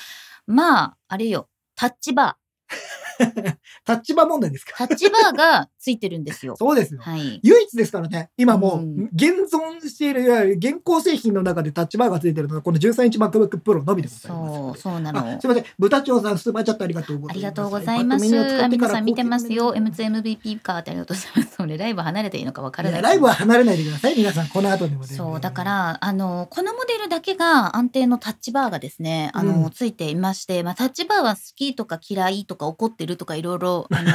[0.46, 2.36] まああれよタッチバ
[2.68, 2.76] タ
[3.24, 4.84] ッチバー問題ですか？
[4.84, 6.56] ータッチバーがついてるんですよ。
[6.58, 7.00] そうですよ。
[7.02, 7.40] はい。
[7.42, 14.92] 唯一ですからね、今もううん現存している、いわゆる現行製品の中でタッチバーがついてるのが、この13インチ MacBook Pro のみでございますそう。
[14.92, 15.44] そうなのあす。
[15.44, 15.64] いません。
[15.78, 17.36] 豚長さん、スーパーチャットありがとうございます。
[17.36, 18.34] ありがとうございます。
[18.34, 19.68] ら皆さん見てますよ。
[19.68, 21.56] 高級 M2MVP かってありがとうございます。
[21.56, 24.16] それライブ離れていいのかわからないライブは離れないでください。
[24.16, 34.10] 皆さん、この後でもねそうだか、らあのこのモデルだけが安定のタッチバーがですねあの、うんついていまして、まあ、タッチバーは好きとか嫌いとか怒ってるとかいろいろあの、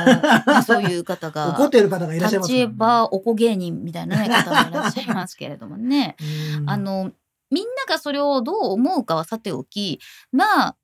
[0.46, 6.16] まあ、そういう方が 怒っている方がいらっしゃいますね、チバーおこ芸人みたいな、ね、方もいらっしゃいますけれどもね。
[6.58, 6.70] うん。
[6.70, 7.12] あの
[7.52, 10.00] みんながそれをどう思うかはさておき
[10.32, 10.76] まあ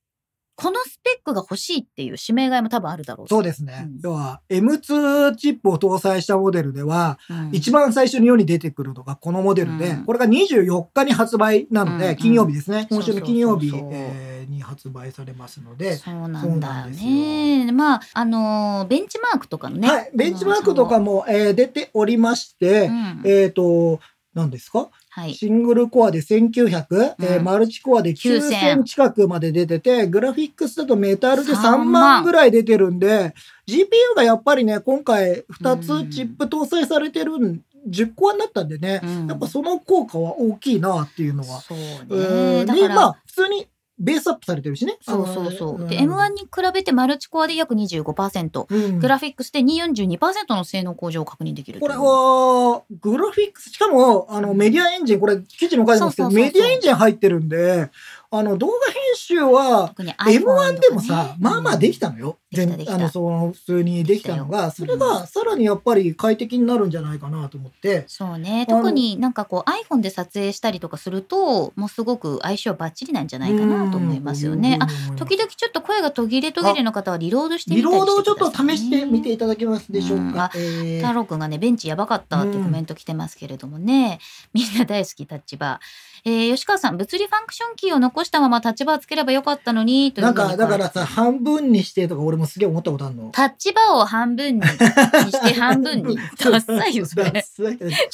[0.59, 3.85] このスペックが欲しいっていう指名買いも多分あるだろうしそうですね。
[3.85, 3.99] うん。
[4.03, 7.49] 要は、M2 チップを搭載したモデルでは、うん。
[7.53, 10.03] 一番最初に世に出てくるのがこのモデルで、うん。
[10.03, 12.87] これが24日に発売なので、金曜日ですね。
[12.89, 17.71] 今週の金曜日そえーに発売されますので、そうなんだよね。
[17.71, 23.21] まああのベンチマークとかのね、はい、ベンチマークとかも、えー出ておりまして、うん。
[23.25, 23.99] えっ、と、
[24.33, 24.89] 何ですか？
[25.09, 25.33] はい。
[25.33, 27.43] シングルコアで1900、えーうん。
[27.43, 33.33] マルチコアで9000 9000近くまで出てて、グラフィックスだとメタルで3 3万万ぐらい出てるんで、
[33.67, 33.85] GPU
[34.15, 39.27] がやっぱりね、今回2つチップ搭載されてるん、10コアになったんでね、うん。
[39.27, 41.59] やっぱその効果は大きいなっていうのは。
[41.61, 41.77] そう
[42.09, 42.63] うね。
[42.63, 43.67] んで、まあ、普通に
[43.99, 44.97] ベースアップされてるしね。
[45.01, 45.87] そうそうそう。
[45.87, 51.95] で、ん M1 に比べてマルチコアで約25%、うんグラフィックスで242%の性能向上を確認できるとこれ。
[51.97, 57.89] は、グラフィックス、しかも、あの、メディアエンジン、これ、記事にも書いてますけど、メディアエンジン入ってるんで、
[58.31, 62.09] あの、動画編集は、特に M1 でもさ、まあまあできた。
[62.09, 62.37] たのよ。
[62.51, 62.91] できたできた。
[62.93, 68.03] 全あの、その、普通にできたのが、それが、さらにやっぱり快適になるんじゃないかなと思って。
[68.07, 68.65] そうね。
[68.67, 74.79] 特になんかこう iPhone で撮影したりとかすると、もうすごく相性バッチリなんじゃないかなと思いますよね。
[74.81, 80.29] あ、時々ちょっと声が途切れ途切れの方はリロードしてみリたりロードをちょっと試してみていただけますでしょううん。
[80.29, 81.01] えー。
[81.01, 84.19] 太郎くんがねベンチやばかったってコメント来てますけれどもね、
[84.53, 93.29] みんな大好きタッチバー、えー吉川さん物理ファンクションキーを残したままタッチバーつければよかったのにというなんか、だからさ、半分にしてとか俺もすげえ思ったことあるの。
[93.31, 96.15] タッチバーを半分ににして半分に。
[96.37, 97.31] ダッサいよそれ。
[97.31, 97.63] ち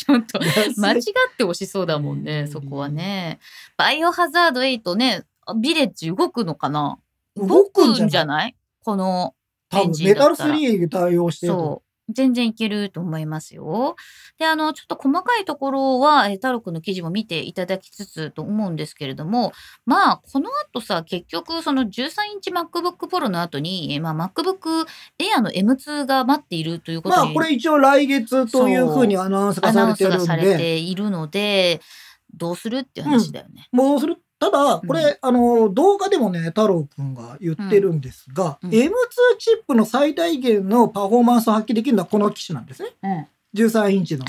[0.10, 0.40] ょっと
[0.78, 1.04] 間違っ
[1.38, 3.40] て押しそうだもんねそこはね。
[3.78, 5.24] バイオハザード8ね
[5.58, 6.98] ビレッジ動くのかな？
[7.36, 8.56] 動動くくんじゃない？
[8.84, 9.34] この
[9.70, 11.85] 多分エンジンメタルだったら3対応してるとそう。
[12.10, 13.96] 全然いけると思いますよ。
[14.38, 19.54] で、あの、ちょっと細かいところは、えー、太郎くんの記事も見ていただきつつと思うんですけれども、
[19.86, 24.86] まあ、この後さ、結局、その13インチ MacBook Pro の後に、えーまあ、MacBook
[25.20, 31.82] Air の M2 が待っているということに、まあこれ一応来月というふうにアナウンスがアナウンスされてるんがされで、ているので、
[32.34, 33.68] どうするっていう話だよね。
[33.72, 34.18] もうする。
[34.38, 38.70] ただ、これ、うんあの、動画でもね、太郎くんが言ってるんですが、うん。
[38.70, 38.92] M2
[39.40, 43.30] チップの最大限のパフォーマンスを発揮できるのはこの機種なんですね。
[43.56, 44.26] 13インチの。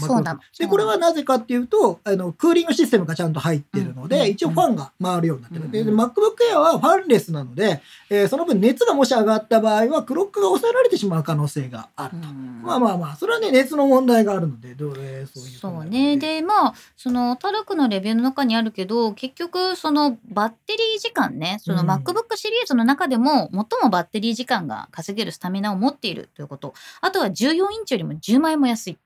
[0.58, 5.70] で、これはなぜかっていうと、あの、クーリングシステムがちゃんと入ってるので、うん一応ファンが回るようになってる。
[5.70, 6.12] で、うん MacBook
[6.52, 12.28] Air はファンレスなので、えーその分熱がもし上がった場合は、クロックが抑えられてしまう可能性があると。
[12.28, 16.16] うんまあまあまあ、それはね、熱の問題があるので、どれ、そういうそうね。
[16.16, 26.74] で、まあ、その、タルクのレビューの中にあるけど、結局、その、バッテリー時間ね、その、うん MacBook シリーズの中でも、最もバッテリー時間が稼げるスタミナを持っているということ。
[27.00, 28.98] あとは14インチよりも10万円も安い。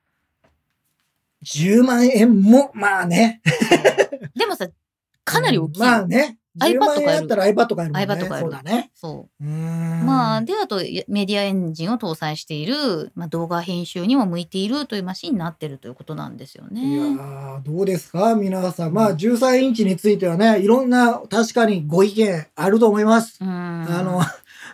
[1.45, 3.41] 10万円も、まあね。
[4.37, 4.69] でもさ、
[5.25, 5.81] かなり大きい。
[5.81, 6.37] まあね。
[6.59, 8.01] iPad 10万円あったら iPad 買えるね。
[8.01, 8.91] iPad 買えるそうだね。
[8.93, 9.49] そうーう。
[9.49, 16.97] んまあ、で、あと、メディアエンジンを搭載している、まあ、動画編集にも向いているというマシンになっているということなんですよいね。
[16.97, 18.35] やーどうですか？
[18.35, 18.93] 皆さん。
[18.93, 23.39] まあ、13インチについてはね、いろんな、確かにご意見あると思います。
[23.41, 23.49] うん。
[23.49, 24.21] あの、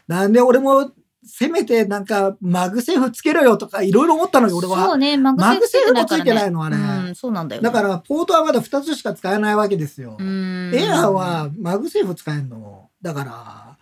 [0.08, 0.90] なんで俺も、
[1.38, 4.86] せめてなんか、 MagSafe つけろよとか、いろいろ思ったのよ、俺は。
[4.86, 7.68] そうね、マグセーフもついてないのあれうん、そうなんだよ、ね。
[7.68, 10.16] だから、ポートはまだ2つしか使えないわけですよ。
[10.18, 12.88] うん、 Air は MagSafe 使えんの。
[13.02, 13.76] だから、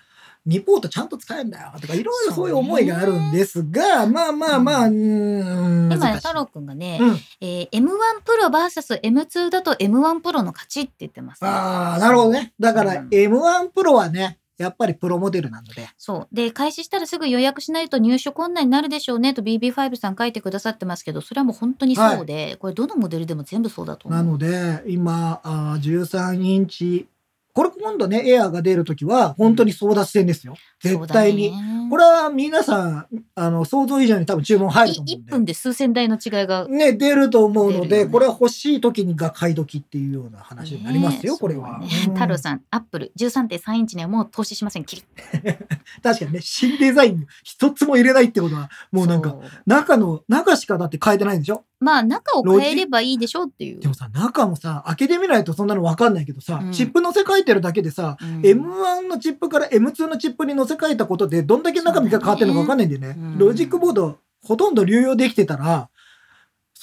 [0.49, 1.71] 2ポートちゃんと使えんだよ。
[1.81, 7.19] とか、いろいろそういう思いがあるんですが、まあまあまあ、うーん、今太郎くんがね、うん。
[7.41, 7.87] えー M1
[8.25, 11.49] プロ VS M2 だと M1 プロの勝ちって言ってます、ね。
[11.49, 12.53] ああ、なるほどね。
[12.59, 15.89] だから、うん M1 プロはね、やっぱりプロモデルなので。
[15.99, 16.35] そう。
[16.35, 24.23] で、開始したらすぐ予約しないと入手困難になるでしょうねと BB5 さん書いてくださってますけど、それはもう本当にそうで、これどのモデルでも全部そうだと思う。
[24.23, 27.09] なので、今、あー13インチ、
[27.55, 30.57] これ今度ね、エアーが出るときは、本当に争奪戦ですよ。
[30.81, 31.53] 絶対に。
[31.89, 35.31] これれは皆さん、あの、想像以上に多分注文入ると思うん1で。
[35.31, 36.67] 分で数千台の違いが。
[36.69, 41.79] ね、出ると思うので、ねこれは欲しい時にが買い時っていうような話になりますよ、ねこれは。
[41.79, 44.85] ねうん太郎さん、アップル13.3インチにはもう投資しません。
[44.85, 45.57] キリッ
[46.03, 49.37] 確かにね、新デザイン一つも入れないってことは、もうなんか、
[49.67, 51.65] 中の、中しかだって変えてないんでしょ？
[51.85, 53.81] まあ、中を変えればいいでしょうっていう。
[53.81, 63.09] でもさ、中もさ、開けてみないとそんなのわかんないけどさ、うんチップ乗せ替えてるだけでさ、うん M1 のチップから M2 のチップに乗せ替えたことで、どんだけ中身が変わってるのかわかんないんだよね。
[63.09, 65.91] ねうんロジックボード、ほとんど流用できてたら、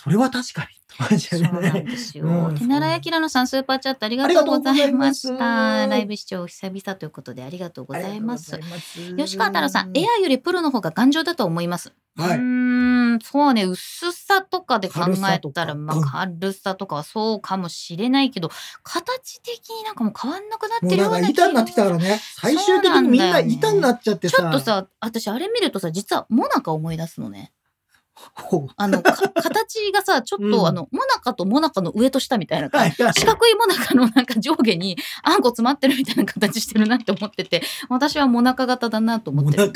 [0.04, 0.68] それは確かに。
[1.20, 2.26] そうなんですよ。
[2.26, 5.88] うん手習いきらのさんスーパーチャットありがとうございました。
[5.88, 8.60] ライブ視聴久々ということでありがとうございます。
[9.16, 11.94] 吉川太郎さん、エアーよりプロの方が頑丈だと思います。
[12.18, 18.50] はいうーん、そうね、薄さとかで考えたら、まあ、軽さとかはそうかもしれないけど、
[18.84, 22.20] 形的になんかもう変わんなくなってるような気が板になってきたからね。
[22.36, 24.38] 最終的にみんな板になっちゃってさ。
[24.38, 27.54] ちょっとさ、私あれ見るとさ、実はモナカ思い出すのね。
[28.76, 39.72] あの、か 形がさ、ちょっと、うんあの、モナカとモナカの上と下みたいな四角いモナカのなんか上下にあんこ詰まってるみたいな形してるなって思ってて、私はモナカ型だなと思おってる。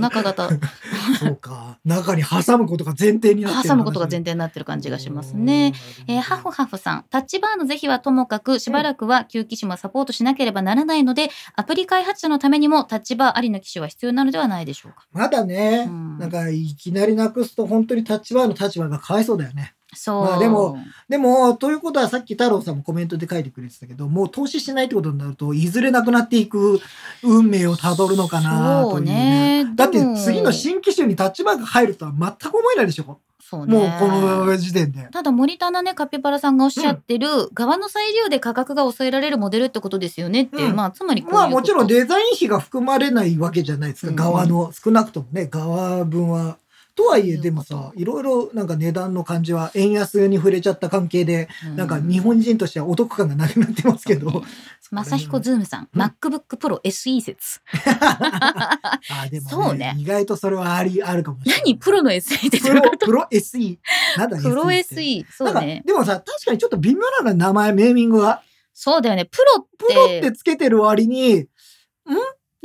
[0.00, 0.48] ナカ型。
[1.18, 1.78] そうか。
[1.84, 3.68] 中に挟むことが前提になってる。
[3.68, 5.74] 挟むことが前提になってる感じがしますね。
[6.06, 15.06] えーハフハフさん、タッチバーの是非はともかく、しばらくは旧機種もサポートしなければならないので、アプリ開発者のためにもタッチバーありの機種は必要なのではないでしょうか。
[15.12, 19.74] まだね、うんなんかいきなりなくすと本当にタッチバーの立場がかわいそうだよね。
[19.94, 20.24] そう。
[20.24, 20.78] まあでも、
[21.08, 26.80] でも、ということはさっき太郎さんもコメントで書いてくれてたけど、もう投資しないってことになると、いずれなくなっていく
[27.22, 29.64] 運命をたどるのかなというね。
[29.64, 29.72] ね。
[29.74, 33.18] だって次の新機種にタッチバーが入るとは全く思えないでしょ。
[33.40, 35.08] そうねもうこの時点で。
[35.10, 44.10] ただ森田のねカピバラさんがおっしゃってる、側の裁量で価格が抑えられるモデルってことですよねっていう、うんまあつまりまあもちろんでデザイン費が含まれないわけじゃないですか。
[44.10, 46.58] うん側の、少なくともね、側分は。
[46.98, 54.42] とはいえ、でもさ、いろいろなんか値段の感じは円安に触れちゃった関係で、なんか日本人としてはお得感がなくなってますけど。
[54.90, 56.02] まさひこズームさん、うん。
[56.02, 59.94] MacBook Pro SE 説あでも、そうね。
[59.96, 61.62] 意外とそれはあり、あるかもしれない。
[61.66, 63.78] 何プロの SE ってプロ、プロ SE。
[64.16, 65.84] なんだプロ SE そうね。
[65.86, 68.42] でもさ、確かにちょっと微妙なの名前、ネーミングが。
[68.74, 69.24] そうだよね。
[69.26, 71.46] プロってプロってつけてる割に、ん？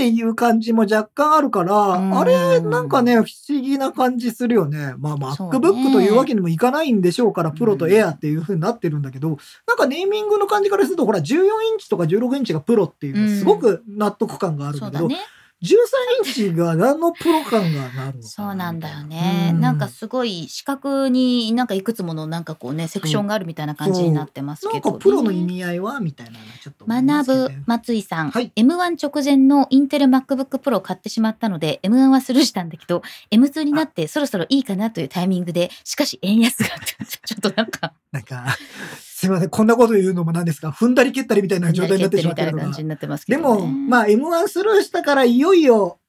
[0.04, 2.20] っていう感じも若干あるから、うん。
[2.20, 4.96] あれ、なんかね、不思議な感じするよね。
[4.98, 15.08] まあ、MacBook というわけにもいかないんでしょうから、プロとエアっていう風になってるんだけど、なんかネーミングの感じからすると、ほら、14インチとか16インチがプロっていうのはすごく納得感があるんだけど、
[15.64, 28.52] 13インチが何のプロ感がなるのかそうなんだよね、うなんかすごい四角になんかいくつものなんかこうねセクションがあるみたいな感じになってますけど、なんかプロの意味合いはみたいなのちょっと思います学ぶ松井さん、はい。
[28.56, 33.02] M1 直前のインテル MacBook Pro を買ってしまったので M1 はスルーしたんだけど
[33.32, 36.70] M2 になってそろそろいいかなというタイミングでしかし円安が
[37.26, 37.94] ちょっとなんか。
[38.12, 38.46] なんか、
[39.24, 42.78] すいません、こんなこと言うのもなんですか、踏んだり蹴ったりみたいな状態になってしまってるのが。
[43.28, 46.00] でも、まあ M1 スルーしたからいよいよ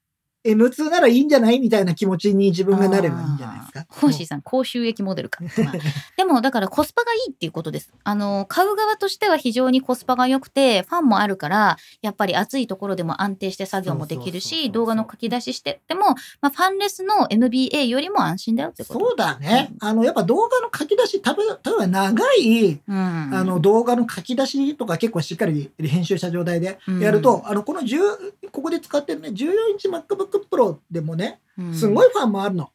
[0.45, 3.85] M2 ならいいんじゃないみたいな気持ちに自分がなればいいんじゃないですか。
[3.89, 5.43] ホーシーさん、高収益モデルか。
[5.57, 5.73] まあ
[6.17, 7.91] でも、だからコスパがいいっていうことです。
[8.03, 16.01] あの、買う側としては非常にコスパが良くて、ファンもあるから、やっぱり暑いところでも安定して作業もできるし、動画の書き出ししてっても、
[16.41, 18.99] まあ、ファンレスの MBA よりも安心だよってこと。
[18.99, 19.71] そうだね。
[19.79, 22.95] あの、やっぱ動画の書き出し、例えば長い、うん。
[22.95, 32.69] あの、動画の書き出しとか結構しっかり編集した状態でやると、あの、この10、ここで使ってるね、14インチ MacBook Pro でもね、うん、すごいファンもあるの。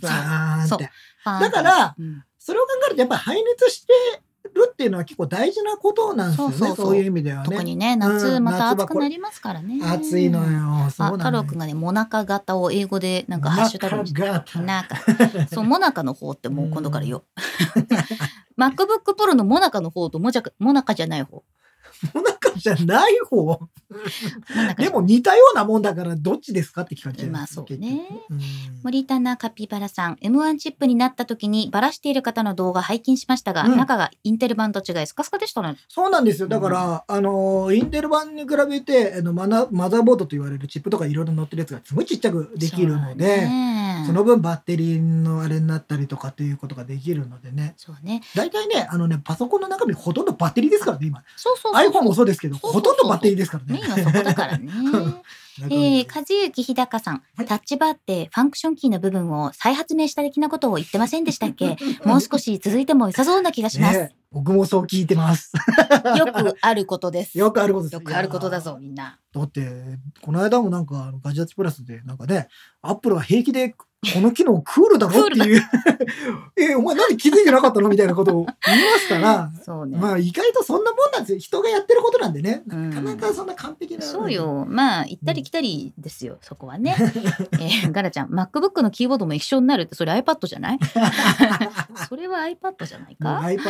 [0.00, 0.90] そうそうバーンって。
[1.24, 3.92] だからうんそれを考えると、やっぱ排熱して
[4.52, 6.56] るっていうのは結構大事なことなんですよね。
[6.56, 7.44] そうそういう意味ではね。
[7.44, 9.78] 特にね、夏うんまた暑くなりますからね。
[9.80, 10.90] 暑いのよ。
[10.90, 14.12] そう太郎くんがね、モナカ型を英語でなんかハッシュタグに
[14.66, 14.96] なんか、
[15.54, 17.22] そう、モナカの方ってもう今度からよ。
[18.58, 21.44] MacBook Pro のモナカの方とモジャカ、モナカじゃない方。
[22.14, 23.60] モナカじゃない方。
[24.78, 27.30] でも似たようなもんだからどっちですかって聞かれちゃう。
[27.30, 28.40] まあそうねうん
[28.82, 35.76] 森棚カピバラさん、M1 チップになった時にバラしている方の動画拝見しましたが、うん中がインテル版と違いスカスカでしたね。
[35.88, 36.48] そうなんですよ。
[36.48, 43.48] だから、あのーインテル版に比べて、あのマナマザーボードと言われるチップとかいろいろ載ってるやつがすごいちっちゃくできるので、
[44.06, 47.74] その分バッテリーのあれになったりとかっていうことができるのでね。
[47.76, 48.22] そうね。
[48.34, 51.22] 大体ね、あのね、パソコンの中身ほとんどバッテリーですからね、今。
[51.36, 51.90] そうそうそう。
[51.90, 53.80] iPhone もそうですけど、ほとんどバッテリーですからね。
[53.80, 54.70] メインはそこだからね。
[55.60, 61.76] えー、和幸日高さん、はいタッチバーってファンクションキーの部分を再発明した的なことを言ってませんでしたっけ？
[62.06, 63.98] もう少し続いても良さそうな気がします。
[63.98, 65.52] ね、僕もそう聞いてます。
[66.16, 67.38] よくあることです。
[67.38, 67.94] よくあることです。
[67.94, 69.18] よくあることだぞ、みんな。
[69.34, 72.48] だって、この間もなんか、ガジェットプラスで、なんかね、
[72.80, 73.74] アップルは平気で、
[74.12, 75.26] この機能クールだろ？
[75.26, 75.62] っていう、
[76.58, 77.88] え、お前なんで気づいてなかったの？
[77.88, 79.96] みたいなことを言いますから、そうね。
[79.96, 81.38] まあ意外とそんなもんなんですよ。
[81.38, 82.62] 人がやってることなんでね。
[82.66, 84.02] うんなかなかそんな完璧な。
[84.02, 84.32] そう。
[84.32, 84.66] よ。
[84.68, 86.96] まあ、行ったり来たりですよ、そこはね。
[86.98, 90.78] えーガラちゃん、MacBook のキーボードも一緒になるって、それ iPad じゃない？
[92.08, 93.60] それは iPad じゃないか、iPad で。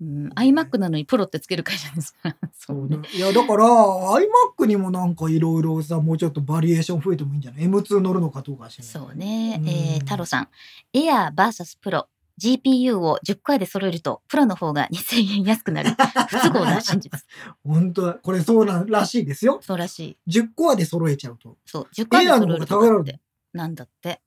[0.00, 2.36] うん、iMac なのにプロってつける会社ですから。
[2.56, 2.98] そうね。
[3.14, 8.84] いや、だから、iMac にもなんかいろいろさ、もうちょっとバリエーション増えてもいいんじゃない ?M2 乗るのかどうかは知ら。
[8.84, 9.57] そうね。
[9.58, 10.48] うんえー、太郎さん、
[10.94, 12.06] Air vs Pro。
[12.38, 15.90] GPU を10回で揃えると、プロの方が2000円安くなる。
[16.28, 17.20] 不都合な真実。
[17.66, 18.14] 本当だ。
[18.14, 19.58] これそうなんらしいですよ。
[19.60, 20.30] そうらしい。
[20.30, 21.56] 10コアで揃えちゃうと。
[21.66, 23.20] そう、10回で揃えるとだって。
[23.52, 24.20] なんだって。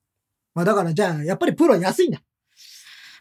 [0.54, 2.22] まあだからじゃあ、やっぱりプロは安いんだ。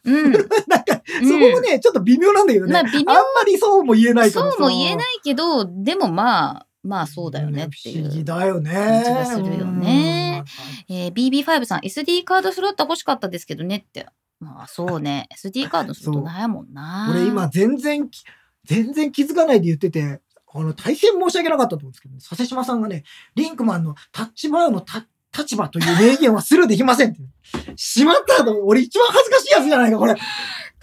[0.04, 0.32] うん。
[0.32, 2.72] なんか、そこもね、ちょっと微妙なんだけどね。
[2.72, 8.24] まあ微妙あんまりそうも言えないそうも言えないけど、でもまあ、まあそうだよねっていう。
[8.24, 8.72] だよね。
[8.72, 10.44] 感じがするよね
[10.88, 14.06] えー、BB5 さん、SD カードスロット欲しかったですけどねって。
[14.38, 15.28] まあそうね。
[15.36, 17.08] SD カードスロットないもんな。
[17.10, 17.16] うん。
[17.16, 18.24] 俺今全然き、
[18.64, 20.20] 全然気づかないで言ってて、
[20.52, 23.04] あの、大変申し訳なかったと思うんですけど、ね、佐世島さんがね、
[23.34, 25.06] リンクマンのタッチバーのタ
[25.36, 27.20] 立場という名言はスルーできませんって。
[27.76, 30.16] しまったと、俺一番恥ずかしいやつじゃないか、これ。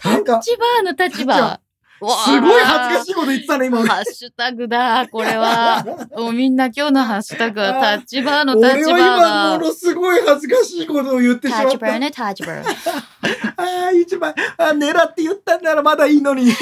[0.04, 1.60] なんか、立場の立場。
[2.00, 3.12] すごい恥ずかしい。
[3.12, 3.88] いこと言ってたね、今俺。
[3.88, 5.84] ハッシュタグだ、これは。
[6.16, 9.66] もうみんな今日のハッシュタグはタッチバーの俺立場は今、だも。
[9.66, 11.64] のすごい恥ずかしいことを言ってしまった。
[11.64, 12.66] タッチバーね、タッチバー。
[13.56, 16.52] ああ、一番、あー狙って言ったんならまだいいのに。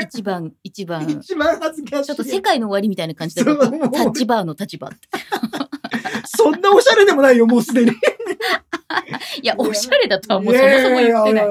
[0.00, 1.02] 一番、一番。
[1.08, 2.06] 一番恥ずかしい。
[2.06, 4.96] ちょっと世界の終わりみたいな感じだけど、そうもうタッチバーの立場って。
[6.26, 7.92] そんなおしゃれでもないよ、もうすでに。
[9.42, 11.44] いや、おしゃれだとはもうそもそも言ってない。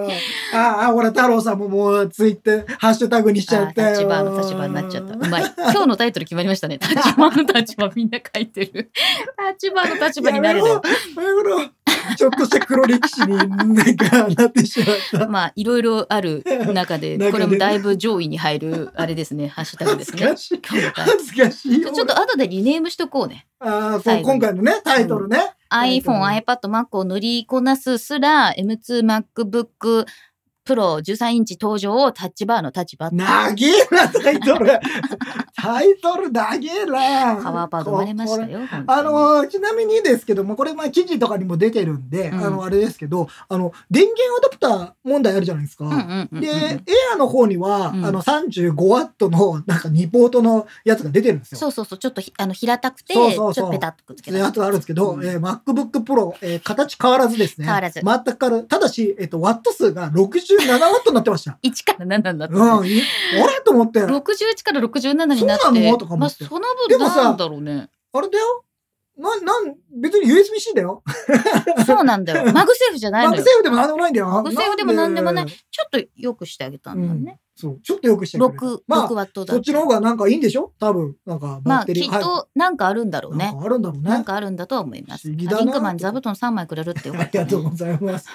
[0.54, 3.74] ああ、ほら、太郎さんももうツイッター、ハッシュタグにしちゃって。
[3.76, 5.14] タッチバーの立場になっちゃった。
[5.14, 5.54] うまい。
[5.58, 6.78] 今日のタイトル決まりましたね。
[6.80, 8.92] タッチバーの立場みんな書いてる。
[9.38, 10.76] タッチバーの立場になれだよ。
[10.76, 10.82] や
[11.16, 11.72] めろやめろ
[12.18, 15.28] ちょっとした黒歴史になんかなってしまった。
[15.30, 20.70] まあ、いろいろある中で、 これもだいぶ上位に入る、あれですね、ハッシュタグですね恥ずか。
[20.70, 20.92] しい。
[20.94, 21.92] 恥ずかしいよ。
[21.92, 23.48] ちょっと後でリネームしとこうね。
[23.60, 25.54] ああ、最後に今回のね、タイトルね。
[25.84, 30.06] iPhone、iPad、Mac を乗りこなすすら、M2 MacBook
[30.66, 33.12] Pro 13インチ登場をタッチバーの立場。
[33.12, 34.68] 長えな、 タイトル。
[35.56, 37.42] タイトル長えな。
[37.42, 38.60] パワーパード生まれましたよ。
[38.88, 45.86] あのちなみにですけども、これ、まあ、記事とかにも出てるんで、うんあの、あれですけど、あの、電源アダプター問題あるじゃないですか。
[46.32, 46.82] で、エ
[47.14, 51.58] アの方には、うんあの、35ワットの、なんか、2ポートのやつが出てるんですよ。
[51.60, 57.66] そうそうそう、ちょっとひあの平たくて、そうそうそうちょっとペタッとくっつけたやつがあるんですけど、うんえー MacBook Pro、えー形変わらずですね。
[57.66, 58.68] 変わらず全く変わらず。
[58.68, 60.10] ただし、えっ、と、ワット数が
[60.58, 61.58] 67ワットになってました。
[61.64, 63.02] 1から7になって、うん、い
[63.42, 63.62] あれ？
[63.64, 64.00] と思って。
[64.02, 65.98] 61から67になって、そうなの？
[65.98, 67.90] とか思まあ、ってその分なんだろうね。
[68.14, 68.66] あれだよ。
[69.18, 71.02] な、なん、別に USB-C だよ。
[71.88, 72.52] そうなんだよ。
[72.52, 73.44] マグセーフじゃないマのよ。
[73.44, 74.28] グセーフでもなんでもないんだよ。
[74.28, 77.40] マグセーフでもなんでもないんちょっと良くしてあげたんだね。
[77.56, 77.80] そう。
[77.82, 80.74] ちょっとよくしてくれた6、まあ6、ワットだそっちの方がなんかいいんでしょ？
[80.80, 81.16] 多分。
[81.26, 82.20] なんか、まあ、きっバッテリー。
[82.22, 83.56] となんかあるんだろうねなん。
[83.60, 84.10] かあるんだろうね。
[84.10, 85.32] なんかあるんだとは思います。
[85.32, 87.44] リンクマン座布団3枚くれるってよかった、ね。
[87.44, 88.28] ありがとうございます。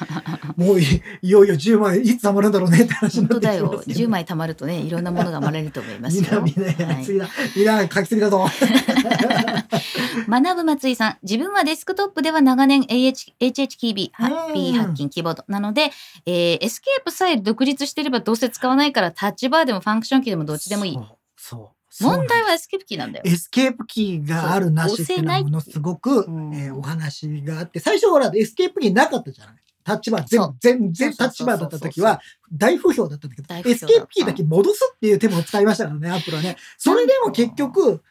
[0.56, 0.84] もうい
[1.22, 3.62] いよいよ10枚いつ貯まるんだろうねって話に本当だよ。
[3.64, 4.00] なってきてますけど。
[4.06, 6.40] 10枚貯まるとね、いろんなものが生まれると思いますよ。
[6.42, 7.28] みんなみんな。
[7.56, 8.46] みんな書きすぎだぞ。
[10.28, 15.90] 学ぶ松井さん、自分はデスクトップでは長年 AH HH キービー、ハッピーハッキンキーボードなので、
[16.26, 20.98] えーエスケープさえ独立していればどうせ使わないからタッチバーでもファンクションキーでもどっちでもいい
[21.36, 21.72] そ。
[21.74, 22.04] う。
[22.04, 23.24] 問題はエスケープキーなんだよ。
[23.26, 32.20] エスケープキーがあるなしっていうのはものすごく、うんえーお話があって、最初ほら、エスケープキーなかったじゃないタッチバー、全全然タッチバーだった時は
[32.52, 36.56] 大不評だったんだけど、エスケープキーだけ戻すっていう手も使いましたからね、アップルはね。
[36.78, 38.02] それでも結局、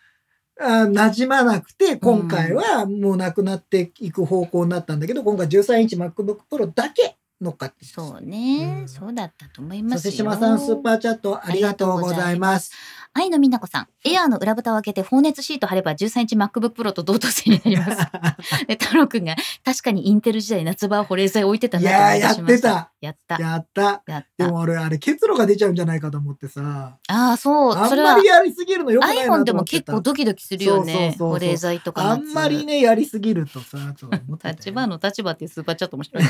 [0.60, 10.12] あー馴染まなくて、今回はもうなくなっていく方向になったんだけど、今回13インチ MacBook Pro だけ乗っかってそうね、うんそうだったと思いますよ。
[10.12, 12.74] そして島さんスーパーチャットありがとうございます。
[13.14, 18.08] 愛のみなこさん、エアーの裏蓋を開けて放熱シート貼れば13インチ MacBook Pro と同等性になります。
[18.68, 19.36] で、太郎くんが
[19.66, 22.46] 確かにインテル時代夏場は保冷剤置いてたいなと思い出やーやっ。
[22.46, 22.92] てた。
[23.02, 23.42] やった。
[23.42, 23.82] やった。
[24.06, 24.46] やった。
[24.46, 26.98] でも俺あれ結露が出ちゃうんじゃないかと思ってさ。
[27.08, 27.76] ああ、そう。
[27.76, 29.54] あんそれはまりやりすぎるのよくないなと思 iPhone ってた。
[29.54, 31.16] でも結構ドキドキするよね。
[31.18, 36.30] 保冷剤とかあ夏んまりね、やりすぎるとさ、と思って立場の立場っていうスーパーチャット面白いね。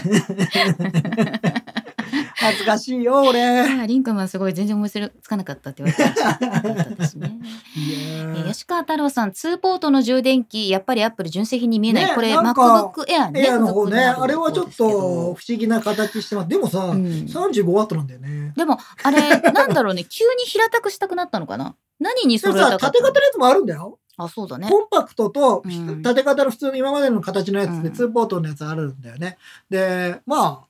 [2.41, 3.85] 恥ずかしいよ、俺。
[3.87, 7.37] リンクマンすごい全然思いつかなかったって言われてましね。
[8.47, 12.05] 吉川太郎さん、2ポートの充電器、やっぱりアップル純正品に見えない。
[12.05, 13.45] ねこれ、MacBook Air ね。
[13.45, 14.91] エアの方ね、あれはちょっと不
[15.29, 16.47] 思議な形してます。
[16.47, 18.53] でもさ、うん35ワットなんだよね。
[18.55, 21.75] でも、あれ、 なんだろうね、急に平たくしたくなったのかな？
[21.99, 23.99] 何にでもさ、揃えたかった縦型のやつもあるんだよ。
[24.17, 24.69] あ、そうだね。
[24.69, 29.37] コンパクトとうん縦型の普通の今までの形のやつでうん2ポートのやつあるんだよね。
[29.69, 30.68] で、まあ、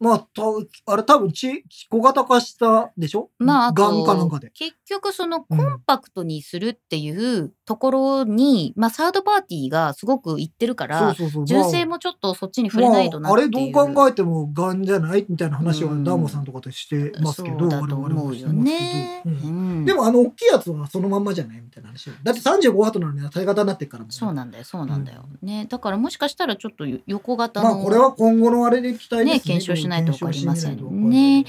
[0.00, 3.28] まあ、とあれ多分ち小型化したでしょ？
[3.38, 4.50] まあ、あガンかなんとかで。
[4.54, 11.46] 結局そのコンパクトにするっていうところに、まあサードパーティーがすごく言ってるから、そうそうそう。
[11.46, 13.66] 純正もちょっとそっちに触れないとなまあ、あっていう。
[13.66, 19.22] れどう考えても GaNじゃないみたいな話はうんダーモさんとかとしてますけど、そうだと我々もしてますけどね。
[19.26, 19.36] うんう
[19.82, 25.26] んでもあの大きいやつはそのまんまじゃないみたいな話よだって35ワットなのに縦型になってるからもそうなんだよ、そうなんだよ。
[25.42, 27.74] ね、だからもしかしたらちょっと横型の。
[27.76, 29.24] まあこれは今後のあれで期待ですね。
[29.24, 31.44] ね検証しないとわかりませんね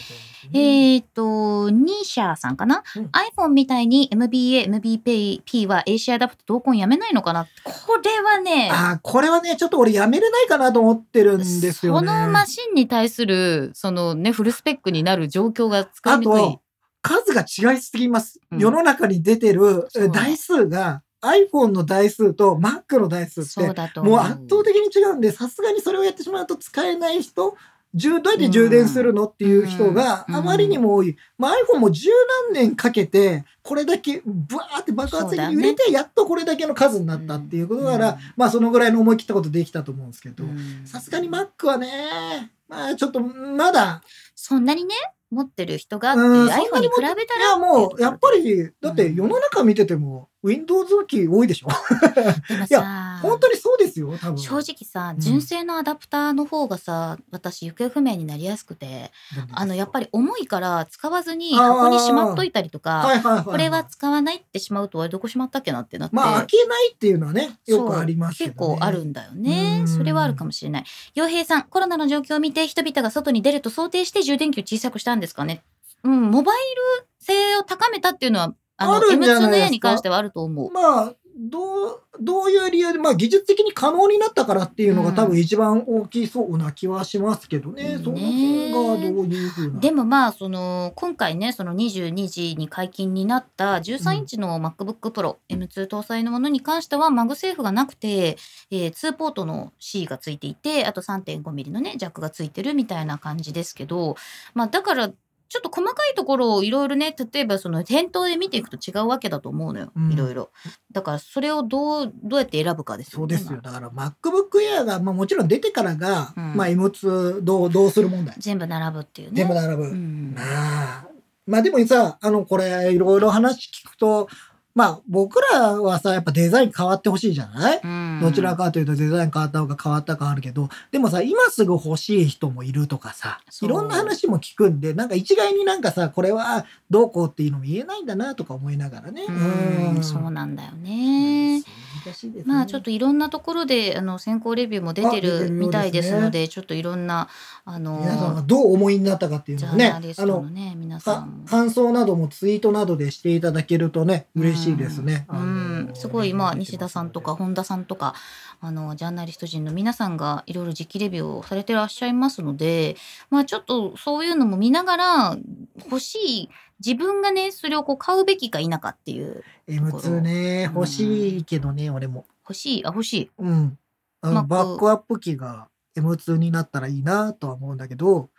[0.53, 7.47] えっ、と、ニーシャーさんかな、うん ?iPhone みたいに MBA、MBP は AC アダプト同梱やめないのかな？
[7.63, 12.07] これはね、あーこれはねちょっと俺やめれないかなと思ってるんですよね。
[12.07, 16.61] そのマシンに対する、そのね、フルスペックになる状況が使いあにくいと。
[17.03, 18.39] 数が違いすぎます。
[18.51, 23.99] うん世の中に出てる台数が iPhone の台数と Mac の台数って。
[24.01, 27.55] もう圧倒的に違うんでさすがにそれをやってしまうと使えない人充
[27.93, 30.35] どうやって充電するのっていう人がうん。
[30.35, 31.17] あまりにも多い。
[31.37, 32.09] まあ、iPhone も十
[32.49, 38.17] 何年かけてこれだけブワーって爆発的に売れてやっとこれだけの数になったっていうことなら、うん。
[38.37, 40.43] まあそのぐらいの思い切ったことできたと思うんですけど。
[40.45, 40.83] うん。
[40.85, 44.01] さすがに Mac はねまあちょっとまだ。
[44.35, 44.95] そんなにね、
[45.29, 49.15] 持ってる人がっていううん iPhone に比べたらいやもうやっぱりだってうん。
[49.15, 51.67] 世の中見てても Windows 機多いでしょ？
[52.49, 59.11] いやさ、本当にそうですよ多分正直さ、うん純正のアダプターの方がさ、私行方不明になりやすくて、
[59.53, 66.15] あの、やっぱり重いから使わずに箱にしまっといたりとか、はいはいはいいこれは使わないってしまうと、あれどこしまったっけなってなって。
[66.15, 69.83] まあ開けないっていうのはねよくありますけ結構あるんだよねう。
[69.83, 70.83] んそれはあるかもしれない。
[71.13, 75.61] 洋平さん、コロナの状況を見て人々が外に出ると想定して充電器を小さくしたんですかね？
[76.03, 76.55] うん、モバイ
[76.99, 80.71] ル性を高めたっていうのは、あの、あるんじゃ M2 のないですか？A に関してはあると思う。
[80.71, 88.03] まあどうどういう理由で、まあ、技術的に可能になったからっていうのが多分一番大きそうな気はしますけどね、うん。
[88.03, 89.79] その辺がどういうふうな。
[89.79, 98.38] でもまあその今回ねその22時に解禁になった13インチの MacBook Pro、M2 搭載のものに関してはマグセーフがなくて、
[98.69, 104.15] えー2ポートの C がついていてあと 3.5mm のねジャックがついてるみたいな感じですけど
[104.53, 105.11] まあだから
[105.52, 109.91] ちょっと細かいところをいろいろね例えばその店頭で見ていくと違うわけだと思うのよ。
[109.93, 110.14] うん。
[110.14, 110.49] いろいろ。
[110.93, 113.36] だからそれをどうどうやって選ぶかですよね。
[113.36, 113.60] そうですよ。
[113.62, 116.56] だから MacBook Air が、まあ、もちろん出てからが、うん。
[116.56, 118.34] まあ M2 どうどうする問題。
[118.38, 119.36] 全部並ぶっていうね。
[119.36, 119.84] 全部並ぶ。
[119.84, 120.34] うん。
[120.38, 121.08] まあ、
[121.45, 124.30] まあでもさ、あの、これ、いろいろ話聞くと、
[124.74, 128.19] まあ、僕らはさ、やっぱデザイン変わってほしいじゃない、うん。
[128.22, 139.26] どちらかというとデザイン変わった方が変わった感あるけど、でもさ、今すぐ欲しい人もいるとかさ、いろんな話も聞くんで、なんか一概になんかさ、これはどうこうっていうのも言えないんだなとか思いながらね。
[139.28, 141.61] うんそうなんだよね。
[141.61, 142.43] 難しいですね。
[142.45, 147.30] まあちょっといろんなところであの先行レビューも出てるみたいですのでちょっといろんな
[147.66, 151.47] あの皆さんがどうお思いになったかっていうのをねーナリストあの皆さかんも。
[151.47, 155.26] 感想などもツイートなどでしていただけるとね嬉しいですね。
[155.30, 158.16] うんうんすごいまあ西田さんとか本田さんとか
[158.60, 162.95] あのジャーナリスト陣の皆さんがいろいろ実機レビューをされてらっしゃいますので
[163.30, 165.38] まあちょっとそういうのも見ながら
[165.86, 166.49] 欲しい
[166.84, 170.76] 自分がねそれをこう買うべきか否かっていう M2 ねうん。
[170.76, 172.26] 欲しいけどね俺も。
[172.44, 172.86] 欲しい？
[172.86, 173.32] あ欲しい。
[173.38, 173.78] うん。
[174.22, 178.30] あのバックアップ機が M2 になったらいいなとは思うんだけど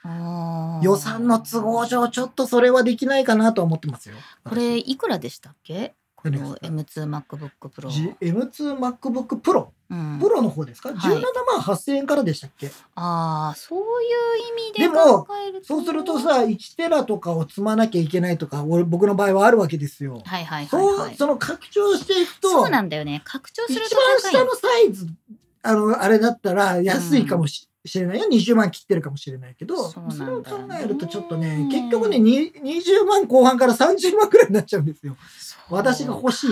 [0.83, 4.15] 予算の都合上ちょっとそれはできないかなとは思ってますよ。
[4.45, 5.95] これいくらでしたっけ？
[6.23, 10.19] この何ですか？M2MacBook Pro、じ M2MacBook Pro うん。
[10.21, 10.99] プロの方ですか、はい。
[10.99, 12.69] 17万8000円からでしたっけ？
[12.95, 13.87] ああそういう
[14.61, 15.67] 意味ででも考えると。
[15.67, 20.23] そうするとさ1テラとかを積まなきゃいけないとか俺僕の場合はあるわけですよ。
[20.25, 21.17] はいはいはいそうはい。
[21.17, 23.23] その拡張していくとそうなんだよね。
[23.25, 25.07] 拡張す一ると高い番下のサイズ
[25.65, 27.69] あのあれだったら安いかもし,、
[27.99, 28.27] れないよ。
[28.31, 35.17] 20万切ってるかもしれないけどそれを考えるとちょっとね結局ねに20万後半から30万くらいになっちゃうんですよ。
[35.71, 36.51] 私が欲しい。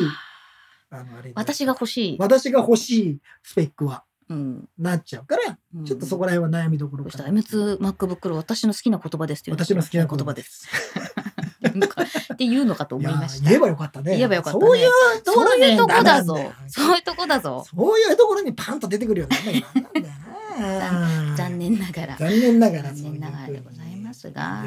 [0.91, 1.33] あのあれで。
[1.37, 4.05] 私が欲しい、私が欲しいスペックは。
[4.29, 4.69] うん。
[4.79, 5.85] なっちゃうから、うん。
[5.85, 7.41] ちょっとそこら辺は悩みどころそしたからな。
[7.41, 10.69] M2MacBook Pro 私の好きな言葉ですって私の好きな言葉です。
[12.33, 13.49] っていうのかと思いました。
[13.49, 14.17] 言えばよかったね。
[14.17, 14.65] 言えばよかったね。
[14.67, 14.91] そういう
[15.25, 16.53] そういうとこだぞ。
[16.69, 17.67] そういうとこだぞ。
[17.69, 20.07] そういうところにパンと出てくるようになんだよ。
[20.61, 21.20] な 残
[21.61, 22.17] 念ながら。
[22.17, 22.93] 残念ながら。
[22.93, 24.65] 残念ながらでございますが。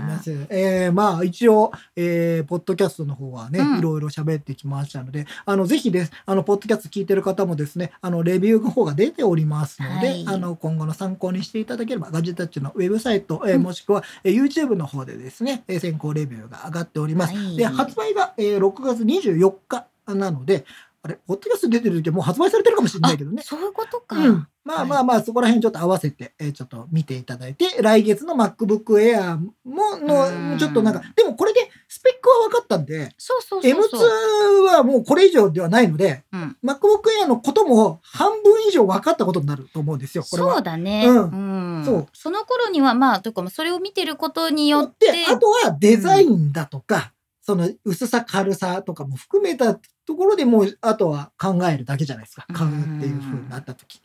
[0.50, 3.80] えーまあ一応、えーポッドキャストの方はね、うん。
[3.80, 6.12] いろいろ喋ってきましたのであのぜひです。
[6.26, 10.26] あのポッドキャスト聞いてる方もですねあのレビューの方が出ておりますので、はい。
[10.28, 13.64] あの今後の参考にしていただければガジェタッチのウェブサイト、えーうん。
[13.64, 17.36] もしくは、えー YouTube の方でですね、えー先行レビューが上がっております。
[17.36, 17.58] はい。
[17.58, 20.66] で発売が、えー6月24日なので
[21.02, 23.42] あれポッドキャスト出てる時はもう発売されてるかもしれないけどね。
[23.42, 23.44] あ。
[23.44, 24.16] そういうことか。
[24.16, 34.10] うん、まあまあまあ、そこら辺ちょっと合わせて、えーちょっと見ていただいて、来月の MacBook Air もちょっとなんか、でもこれでスペックは分かったんで、そうそうそうそう。
[34.62, 36.80] M2 はもうこれ以上ではないので、うん MacBook
[37.24, 40.54] Air のことも半分以上分かったことになると思うんですよ、これは。
[40.54, 41.06] そうだね。
[41.08, 47.12] うんんそうその頃にはまあというかまあそれを見てることによっでて、あとはデザインだとか、
[47.42, 49.76] その薄さ軽さとかも含めた
[50.06, 52.46] ところでもう、あとは考えるだけじゃないですか。
[52.54, 54.02] 買うっていう風になった時に。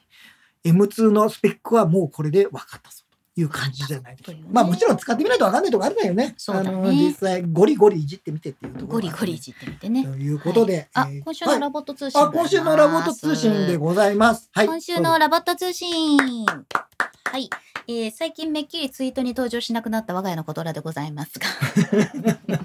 [0.64, 3.05] M2 のスペックはもうこれで分かったぞ
[3.35, 6.35] という感じじゃないでしょうかまあもちろん使ってみないと分かんないとこあるんだよね。
[6.36, 10.05] そうだねあの実際ゴリゴリいじってみてっていうところゴリがゴリいじってみてね。
[10.05, 10.74] ということで。
[10.74, 14.51] はいあえー、今週のラボット通信、はいあ、今週のラボット通信でございます。
[14.52, 14.66] はい。
[14.66, 16.18] 今週のラボット通信。
[16.18, 17.51] はい、
[17.86, 21.47] えー最近めっきりツイートに登場しなくなった我が家のことらでございますが。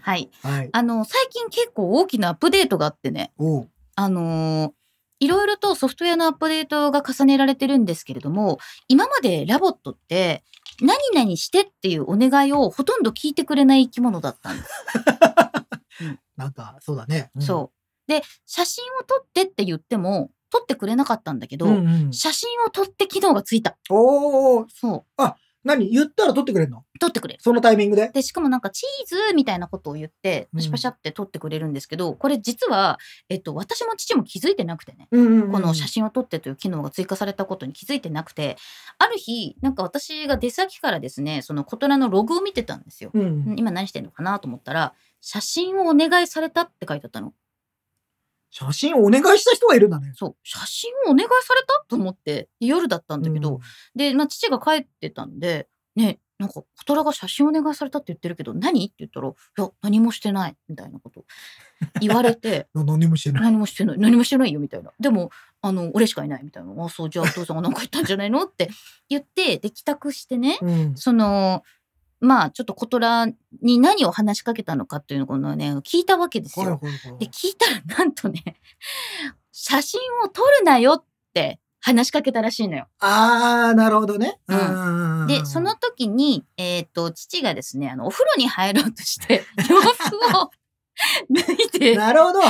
[0.00, 0.30] はい。
[0.42, 0.70] はい。
[0.72, 3.32] あの、最近結構大きなアップデートがあってね、
[3.96, 4.72] あのー
[5.20, 10.42] いろいろとソフトウェアのアップデートが重ねられてるんですけれども、今までラボットって、
[10.80, 14.70] 何々してっていうお願いをほとんど聞いてくれない生き物だったんです。
[16.36, 17.30] なんか、そうだね。
[17.36, 17.70] うんそ
[18.08, 18.10] う。
[18.10, 23.76] で、写真を撮ってって言っても、撮ってくれなかったんだけど、うんうん写真を撮って機能がついた。
[23.90, 25.22] おお、そう。
[25.64, 25.90] 何？
[25.90, 26.84] 言ったら撮ってくれるの？
[27.00, 27.40] 撮ってくれる。
[27.42, 28.08] そのタイミングで？
[28.08, 35.08] で、しかもなんかチーズみたいなことを言って、うんパシャパシャって撮ってくれるんですけど、これ実は、えっと、私も父も気づいてなくてね。
[35.10, 38.56] うんうんうんこの写真を撮ってという機能が追加されたことに気づいてなくて、
[38.98, 43.10] ある日、なんか私が出先からですね、そのコトラのログを見てたんですよ。
[43.12, 43.24] うんう
[43.54, 47.34] ん今何してんのかなと思ったら、写真をお願いされたって書いてあったの。
[48.50, 50.12] 写真をお願いした人がいるんだね。
[50.14, 53.60] そう、写真をお願いされたと思って、夜だったんだけど、うん
[53.94, 58.86] で、まあ、父が帰ってたんで、ね、なんか、コトラが写真お願いされたって言ってるけど、何？
[58.86, 61.24] って言ったら、いや、何もしてない、みたいなこと
[62.00, 63.42] 言われて、な何もしてない。
[63.42, 64.90] 何もしてない、何もしてないよ、みたいな。
[64.98, 66.84] でも、あの、俺しかいない、みたいな。
[66.84, 68.44] あ、そう、じゃあお父さんが何か言ったんじゃないの？
[68.44, 68.70] って
[69.10, 71.62] 言って、で、帰宅してね、うんその、
[72.20, 73.26] まあ、ちょっとコトラ
[73.62, 76.80] に何を話しかけたのかっていうのをね、聞いたわけですよ。
[77.18, 78.42] で、聞いたら、なんとね、
[79.52, 82.88] 写真を撮るなよって話しかけたらしいのよ。
[82.98, 84.38] あー、なるほどね。
[84.48, 90.50] うんんで、その時に、えっ、と、父がですね、あの、お風呂に入ろうとして、 洋服を
[91.30, 92.40] 脱いで、なるほど。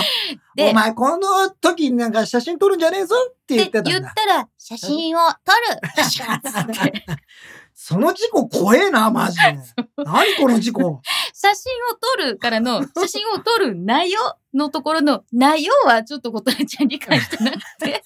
[0.56, 3.90] でお前、この時になんか写真撮るんじゃねえぞって言ってたんだ。
[3.90, 7.04] 言ったら、写真を撮るつって
[7.82, 9.58] その事故怖えな、マジで。
[10.04, 11.00] 何この事故。
[11.32, 18.04] 写真を撮るからの、 写真を撮るなよのところの、なよはちょっとことらちゃん理解してなくて、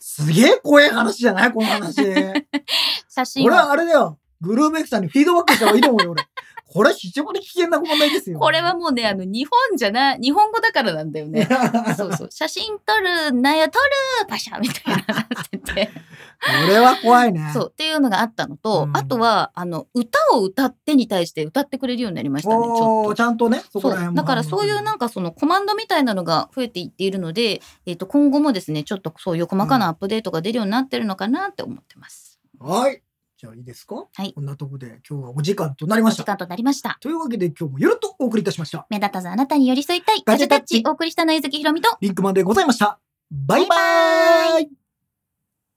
[0.00, 2.02] すげえ怖え話じゃないこの話。
[3.08, 4.18] 写真を俺はあれだよ。
[4.40, 6.24] グルーベックさんにフィードバックした方がいいと思うよ、俺。
[6.72, 8.38] これ非常に危険な問題ですよ。
[8.38, 11.46] これはもうね、あの、日本じゃない、日本語だからなんだよね。
[11.98, 12.28] そうそう。
[12.30, 15.90] 写真撮るなよ、撮るパシャみたいななってて。
[16.40, 17.50] これは怖いね。
[17.52, 17.68] そう。
[17.70, 23.20] っていうのがあったのと、うんあとは、あの、歌を歌ってに対して歌ってくれるようになりましたね、ちょっとち。
[23.20, 32.40] ゃんとね、そこらだからそういうなんかそのコマンドみたいなのが増えていっているので、えっと今後もですねちょっとそういう細かなアップデートが出るようになってるのかなって思ってます。
[32.58, 33.02] はい。
[33.42, 33.96] じゃあいいですか？
[33.96, 36.22] はいこんなとこで今日はお時間となりました。
[36.22, 36.96] お時間となりました。
[37.00, 38.86] というわけで今日もゆるっとお送りいたしました。
[38.88, 43.00] 目立たずあなたに寄り添いたいガジェタッチお送りしたのゆずきひろみとリンクマンでございました。
[43.32, 44.81] バイババイバーイ